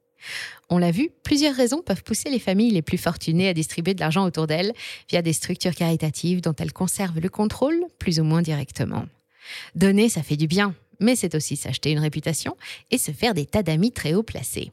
On 0.70 0.78
l'a 0.78 0.92
vu, 0.92 1.10
plusieurs 1.24 1.54
raisons 1.54 1.82
peuvent 1.82 2.04
pousser 2.04 2.30
les 2.30 2.38
familles 2.38 2.70
les 2.70 2.82
plus 2.82 2.96
fortunées 2.96 3.48
à 3.48 3.54
distribuer 3.54 3.94
de 3.94 4.00
l'argent 4.00 4.24
autour 4.24 4.46
d'elles 4.46 4.72
via 5.08 5.20
des 5.20 5.32
structures 5.32 5.74
caritatives 5.74 6.40
dont 6.40 6.54
elles 6.58 6.72
conservent 6.72 7.20
le 7.20 7.28
contrôle 7.28 7.84
plus 7.98 8.20
ou 8.20 8.24
moins 8.24 8.40
directement. 8.40 9.04
Donner, 9.74 10.08
ça 10.08 10.22
fait 10.22 10.36
du 10.36 10.46
bien, 10.46 10.74
mais 11.00 11.16
c'est 11.16 11.34
aussi 11.34 11.56
s'acheter 11.56 11.90
une 11.90 11.98
réputation 11.98 12.56
et 12.90 12.98
se 12.98 13.10
faire 13.10 13.34
des 13.34 13.46
tas 13.46 13.64
d'amis 13.64 13.90
très 13.90 14.14
haut 14.14 14.22
placés. 14.22 14.70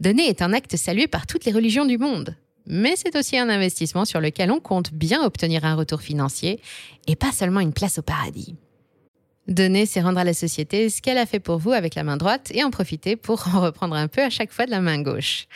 Donner 0.00 0.28
est 0.28 0.40
un 0.40 0.52
acte 0.52 0.76
salué 0.76 1.08
par 1.08 1.26
toutes 1.26 1.44
les 1.44 1.52
religions 1.52 1.84
du 1.84 1.98
monde, 1.98 2.36
mais 2.66 2.94
c'est 2.96 3.16
aussi 3.16 3.36
un 3.36 3.48
investissement 3.48 4.04
sur 4.04 4.20
lequel 4.20 4.52
on 4.52 4.60
compte 4.60 4.92
bien 4.92 5.24
obtenir 5.24 5.64
un 5.64 5.74
retour 5.74 6.00
financier 6.00 6.60
et 7.08 7.16
pas 7.16 7.32
seulement 7.32 7.60
une 7.60 7.72
place 7.72 7.98
au 7.98 8.02
paradis. 8.02 8.54
Donner, 9.46 9.84
c'est 9.84 10.00
rendre 10.00 10.18
à 10.18 10.24
la 10.24 10.32
société 10.32 10.88
ce 10.88 11.02
qu'elle 11.02 11.18
a 11.18 11.26
fait 11.26 11.40
pour 11.40 11.58
vous 11.58 11.72
avec 11.72 11.94
la 11.94 12.02
main 12.02 12.16
droite 12.16 12.50
et 12.54 12.64
en 12.64 12.70
profiter 12.70 13.14
pour 13.16 13.46
en 13.54 13.60
reprendre 13.60 13.94
un 13.94 14.08
peu 14.08 14.22
à 14.22 14.30
chaque 14.30 14.52
fois 14.52 14.64
de 14.64 14.70
la 14.70 14.80
main 14.80 15.02
gauche. 15.02 15.46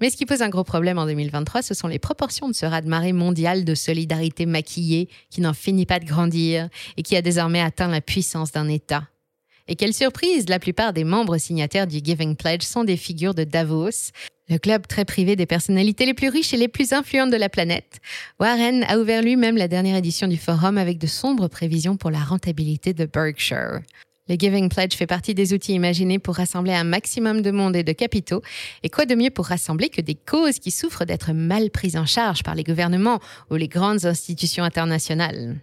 Mais 0.00 0.10
ce 0.10 0.16
qui 0.16 0.26
pose 0.26 0.42
un 0.42 0.48
gros 0.48 0.64
problème 0.64 0.98
en 0.98 1.06
2023, 1.06 1.62
ce 1.62 1.74
sont 1.74 1.88
les 1.88 1.98
proportions 1.98 2.48
de 2.48 2.52
ce 2.52 2.66
raz-de-marée 2.66 3.12
mondial 3.12 3.64
de 3.64 3.74
solidarité 3.74 4.46
maquillée 4.46 5.08
qui 5.30 5.40
n'en 5.40 5.52
finit 5.52 5.86
pas 5.86 5.98
de 5.98 6.04
grandir 6.04 6.68
et 6.96 7.02
qui 7.02 7.16
a 7.16 7.22
désormais 7.22 7.60
atteint 7.60 7.88
la 7.88 8.00
puissance 8.00 8.52
d'un 8.52 8.68
État. 8.68 9.08
Et 9.66 9.76
quelle 9.76 9.94
surprise, 9.94 10.48
la 10.48 10.58
plupart 10.58 10.92
des 10.92 11.04
membres 11.04 11.38
signataires 11.38 11.86
du 11.86 12.00
Giving 12.04 12.36
Pledge 12.36 12.62
sont 12.62 12.84
des 12.84 12.98
figures 12.98 13.34
de 13.34 13.44
Davos, 13.44 14.12
le 14.48 14.58
club 14.58 14.86
très 14.86 15.04
privé 15.04 15.36
des 15.36 15.46
personnalités 15.46 16.06
les 16.06 16.14
plus 16.14 16.28
riches 16.28 16.52
et 16.52 16.56
les 16.56 16.68
plus 16.68 16.92
influentes 16.92 17.30
de 17.30 17.36
la 17.36 17.48
planète. 17.48 18.00
Warren 18.38 18.84
a 18.88 18.98
ouvert 18.98 19.22
lui-même 19.22 19.56
la 19.56 19.68
dernière 19.68 19.96
édition 19.96 20.28
du 20.28 20.36
forum 20.36 20.78
avec 20.78 20.98
de 20.98 21.06
sombres 21.06 21.48
prévisions 21.48 21.96
pour 21.96 22.10
la 22.10 22.22
rentabilité 22.22 22.92
de 22.92 23.06
Berkshire. 23.06 23.80
Le 24.26 24.36
Giving 24.36 24.70
Pledge 24.70 24.94
fait 24.94 25.06
partie 25.06 25.34
des 25.34 25.52
outils 25.52 25.74
imaginés 25.74 26.18
pour 26.18 26.36
rassembler 26.36 26.72
un 26.72 26.84
maximum 26.84 27.42
de 27.42 27.50
monde 27.50 27.76
et 27.76 27.82
de 27.82 27.92
capitaux. 27.92 28.40
Et 28.82 28.88
quoi 28.88 29.04
de 29.04 29.14
mieux 29.14 29.28
pour 29.28 29.46
rassembler 29.46 29.90
que 29.90 30.00
des 30.00 30.14
causes 30.14 30.58
qui 30.58 30.70
souffrent 30.70 31.04
d'être 31.04 31.32
mal 31.34 31.70
prises 31.70 31.96
en 31.96 32.06
charge 32.06 32.42
par 32.42 32.54
les 32.54 32.64
gouvernements 32.64 33.20
ou 33.50 33.56
les 33.56 33.68
grandes 33.68 34.06
institutions 34.06 34.64
internationales? 34.64 35.56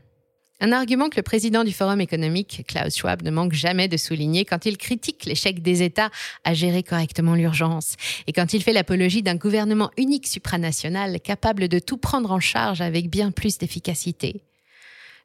Un 0.62 0.72
argument 0.72 1.10
que 1.10 1.18
le 1.18 1.24
président 1.24 1.64
du 1.64 1.74
Forum 1.74 2.00
économique, 2.00 2.64
Klaus 2.68 2.96
Schwab, 2.96 3.24
ne 3.24 3.32
manque 3.32 3.54
jamais 3.54 3.88
de 3.88 3.98
souligner 3.98 4.46
quand 4.46 4.66
il 4.66 4.78
critique 4.78 5.26
l'échec 5.26 5.62
des 5.62 5.82
États 5.82 6.12
à 6.44 6.54
gérer 6.54 6.84
correctement 6.84 7.34
l'urgence 7.34 7.96
et 8.28 8.34
quand 8.34 8.54
il 8.54 8.62
fait 8.62 8.72
l'apologie 8.72 9.24
d'un 9.24 9.36
gouvernement 9.36 9.90
unique 9.98 10.28
supranational 10.28 11.20
capable 11.20 11.68
de 11.68 11.80
tout 11.80 11.98
prendre 11.98 12.32
en 12.32 12.40
charge 12.40 12.80
avec 12.80 13.10
bien 13.10 13.32
plus 13.32 13.58
d'efficacité. 13.58 14.44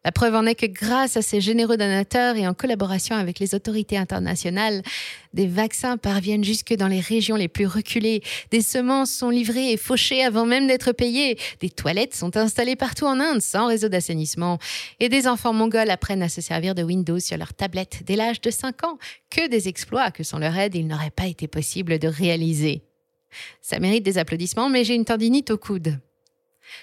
La 0.06 0.12
preuve 0.12 0.36
en 0.36 0.46
est 0.46 0.54
que 0.54 0.66
grâce 0.66 1.16
à 1.16 1.20
ces 1.20 1.40
généreux 1.40 1.76
donateurs 1.76 2.36
et 2.36 2.46
en 2.46 2.54
collaboration 2.54 3.16
avec 3.16 3.40
les 3.40 3.56
autorités 3.56 3.98
internationales, 3.98 4.82
des 5.34 5.48
vaccins 5.48 5.96
parviennent 5.96 6.44
jusque 6.44 6.72
dans 6.74 6.86
les 6.86 7.00
régions 7.00 7.34
les 7.34 7.48
plus 7.48 7.66
reculées, 7.66 8.22
des 8.52 8.60
semences 8.60 9.10
sont 9.10 9.30
livrées 9.30 9.72
et 9.72 9.76
fauchées 9.76 10.22
avant 10.22 10.46
même 10.46 10.68
d'être 10.68 10.92
payées, 10.92 11.36
des 11.60 11.70
toilettes 11.70 12.14
sont 12.14 12.36
installées 12.36 12.76
partout 12.76 13.06
en 13.06 13.18
Inde 13.18 13.42
sans 13.42 13.66
réseau 13.66 13.88
d'assainissement, 13.88 14.60
et 15.00 15.08
des 15.08 15.26
enfants 15.26 15.52
mongols 15.52 15.90
apprennent 15.90 16.22
à 16.22 16.28
se 16.28 16.40
servir 16.40 16.76
de 16.76 16.84
Windows 16.84 17.18
sur 17.18 17.36
leur 17.36 17.52
tablette 17.52 18.04
dès 18.04 18.14
l'âge 18.14 18.40
de 18.40 18.52
5 18.52 18.84
ans. 18.84 18.98
Que 19.28 19.48
des 19.48 19.66
exploits 19.66 20.12
que 20.12 20.22
sans 20.22 20.38
leur 20.38 20.56
aide, 20.56 20.76
il 20.76 20.86
n'aurait 20.86 21.10
pas 21.10 21.26
été 21.26 21.48
possible 21.48 21.98
de 21.98 22.06
réaliser. 22.06 22.84
Ça 23.60 23.80
mérite 23.80 24.04
des 24.04 24.18
applaudissements, 24.18 24.68
mais 24.68 24.84
j'ai 24.84 24.94
une 24.94 25.04
tendinite 25.04 25.50
au 25.50 25.58
coude. 25.58 25.98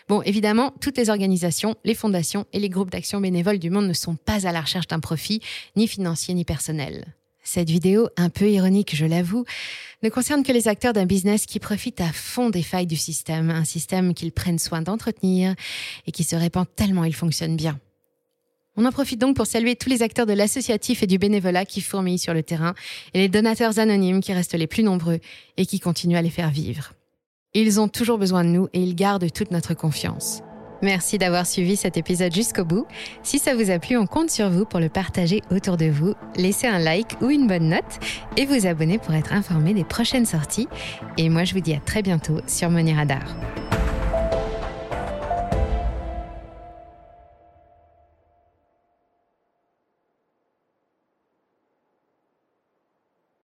Bon, 0.07 0.21
évidemment, 0.21 0.73
toutes 0.81 0.97
les 0.97 1.09
organisations, 1.09 1.75
les 1.83 1.95
fondations 1.95 2.45
et 2.53 2.59
les 2.59 2.69
groupes 2.69 2.91
d'action 2.91 3.21
bénévoles 3.21 3.59
du 3.59 3.69
monde 3.69 3.87
ne 3.87 3.93
sont 3.93 4.15
pas 4.15 4.47
à 4.47 4.51
la 4.51 4.61
recherche 4.61 4.87
d'un 4.87 4.99
profit, 4.99 5.41
ni 5.75 5.87
financier 5.87 6.33
ni 6.33 6.45
personnel. 6.45 7.05
Cette 7.43 7.69
vidéo, 7.69 8.07
un 8.15 8.29
peu 8.29 8.49
ironique, 8.49 8.95
je 8.95 9.05
l'avoue, 9.05 9.43
ne 10.01 10.09
concerne 10.09 10.43
que 10.43 10.53
les 10.53 10.69
acteurs 10.69 10.93
d'un 10.93 11.05
business 11.05 11.45
qui 11.45 11.59
profitent 11.59 12.01
à 12.01 12.11
fond 12.13 12.49
des 12.49 12.63
failles 12.63 12.87
du 12.87 12.95
système, 12.95 13.49
un 13.49 13.65
système 13.65 14.13
qu'ils 14.13 14.31
prennent 14.31 14.59
soin 14.59 14.81
d'entretenir 14.81 15.53
et 16.07 16.11
qui 16.11 16.23
se 16.23 16.37
répand 16.37 16.65
tellement 16.75 17.03
il 17.03 17.13
fonctionne 17.13 17.57
bien. 17.57 17.79
On 18.75 18.85
en 18.85 18.91
profite 18.91 19.19
donc 19.19 19.35
pour 19.35 19.45
saluer 19.45 19.75
tous 19.75 19.89
les 19.89 20.01
acteurs 20.01 20.25
de 20.25 20.33
l'associatif 20.33 21.03
et 21.03 21.07
du 21.07 21.19
bénévolat 21.19 21.65
qui 21.65 21.81
fourmillent 21.81 22.17
sur 22.17 22.33
le 22.33 22.43
terrain 22.43 22.73
et 23.13 23.19
les 23.19 23.29
donateurs 23.29 23.77
anonymes 23.77 24.21
qui 24.21 24.33
restent 24.33 24.55
les 24.55 24.67
plus 24.67 24.83
nombreux 24.83 25.19
et 25.57 25.65
qui 25.65 25.79
continuent 25.79 26.17
à 26.17 26.21
les 26.21 26.31
faire 26.31 26.49
vivre. 26.49 26.93
Ils 27.55 27.79
ont 27.79 27.87
toujours 27.87 28.17
besoin 28.17 28.43
de 28.43 28.49
nous 28.49 28.67
et 28.73 28.81
ils 28.81 28.95
gardent 28.95 29.31
toute 29.31 29.51
notre 29.51 29.75
confiance. 29.75 30.41
Merci 30.81 31.19
d'avoir 31.19 31.45
suivi 31.45 31.75
cet 31.75 31.97
épisode 31.97 32.33
jusqu'au 32.33 32.65
bout. 32.65 32.87
Si 33.21 33.37
ça 33.37 33.53
vous 33.53 33.69
a 33.69 33.77
plu, 33.77 33.95
on 33.95 34.07
compte 34.07 34.31
sur 34.31 34.49
vous 34.49 34.65
pour 34.65 34.79
le 34.79 34.89
partager 34.89 35.41
autour 35.51 35.77
de 35.77 35.85
vous, 35.85 36.15
laisser 36.35 36.65
un 36.65 36.79
like 36.79 37.15
ou 37.21 37.29
une 37.29 37.45
bonne 37.45 37.69
note 37.69 37.99
et 38.37 38.47
vous 38.47 38.65
abonner 38.65 38.97
pour 38.97 39.13
être 39.13 39.33
informé 39.33 39.75
des 39.75 39.83
prochaines 39.83 40.25
sorties. 40.25 40.67
Et 41.19 41.29
moi, 41.29 41.43
je 41.43 41.53
vous 41.53 41.61
dis 41.61 41.75
à 41.75 41.79
très 41.79 42.01
bientôt 42.01 42.39
sur 42.47 42.71
Money 42.71 42.95
Radar. 42.95 43.23